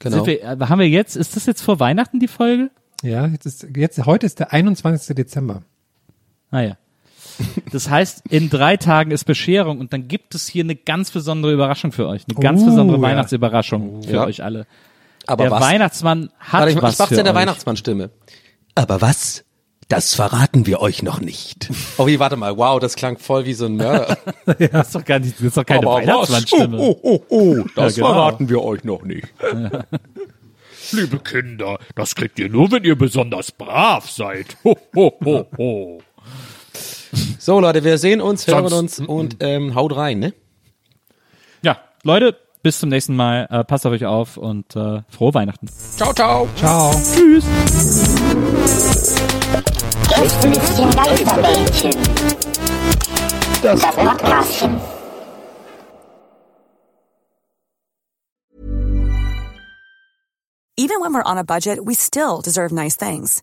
[0.00, 0.16] Genau.
[0.16, 2.70] Sind wir, äh, haben wir jetzt, ist das jetzt vor Weihnachten die Folge?
[3.02, 5.14] Ja, jetzt ist, jetzt, heute ist der 21.
[5.14, 5.62] Dezember.
[6.50, 6.78] Ah ja.
[7.72, 11.52] Das heißt, in drei Tagen ist Bescherung und dann gibt es hier eine ganz besondere
[11.52, 12.22] Überraschung für euch.
[12.28, 13.02] Eine ganz Oh, besondere ja.
[13.02, 14.24] Weihnachtsüberraschung für Ja.
[14.26, 14.66] euch alle.
[15.26, 15.60] Aber Der was?
[15.60, 17.40] Weihnachtsmann hat Warte, ich, was ich mach's für in der euch.
[17.40, 18.10] Weihnachtsmannstimme.
[18.74, 19.42] Aber was?
[19.88, 21.68] Das verraten wir euch noch nicht.
[21.98, 24.18] Oh, wie, warte mal, wow, das klang voll wie so ein Mörder.
[24.46, 25.94] Das ist doch gar nicht, das ist doch keine Aber?
[25.96, 26.76] Weihnachtsmannstimme.
[26.78, 28.14] Oh, oh, oh, oh, das Ja, genau.
[28.14, 29.26] verraten wir euch noch nicht.
[30.92, 34.56] Liebe Kinder, das kriegt ihr nur, wenn ihr besonders brav seid.
[34.64, 35.98] Ho, ho, ho, ho.
[37.38, 40.34] So, Leute, wir sehen uns, hören Sonst- uns und ähm, haut rein, ne?
[41.62, 43.46] Ja, Leute, bis zum nächsten Mal.
[43.50, 45.68] Äh, passt auf euch auf und äh, frohe Weihnachten.
[45.96, 46.48] Ciao, ciao.
[46.56, 46.90] Ciao.
[46.92, 47.44] Tschüss.
[53.62, 54.80] Das Podcastchen.
[60.76, 63.42] Even when we're on a budget, we still deserve nice things.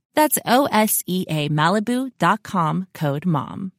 [0.13, 3.71] That's O S E A Malibu.com code MOM.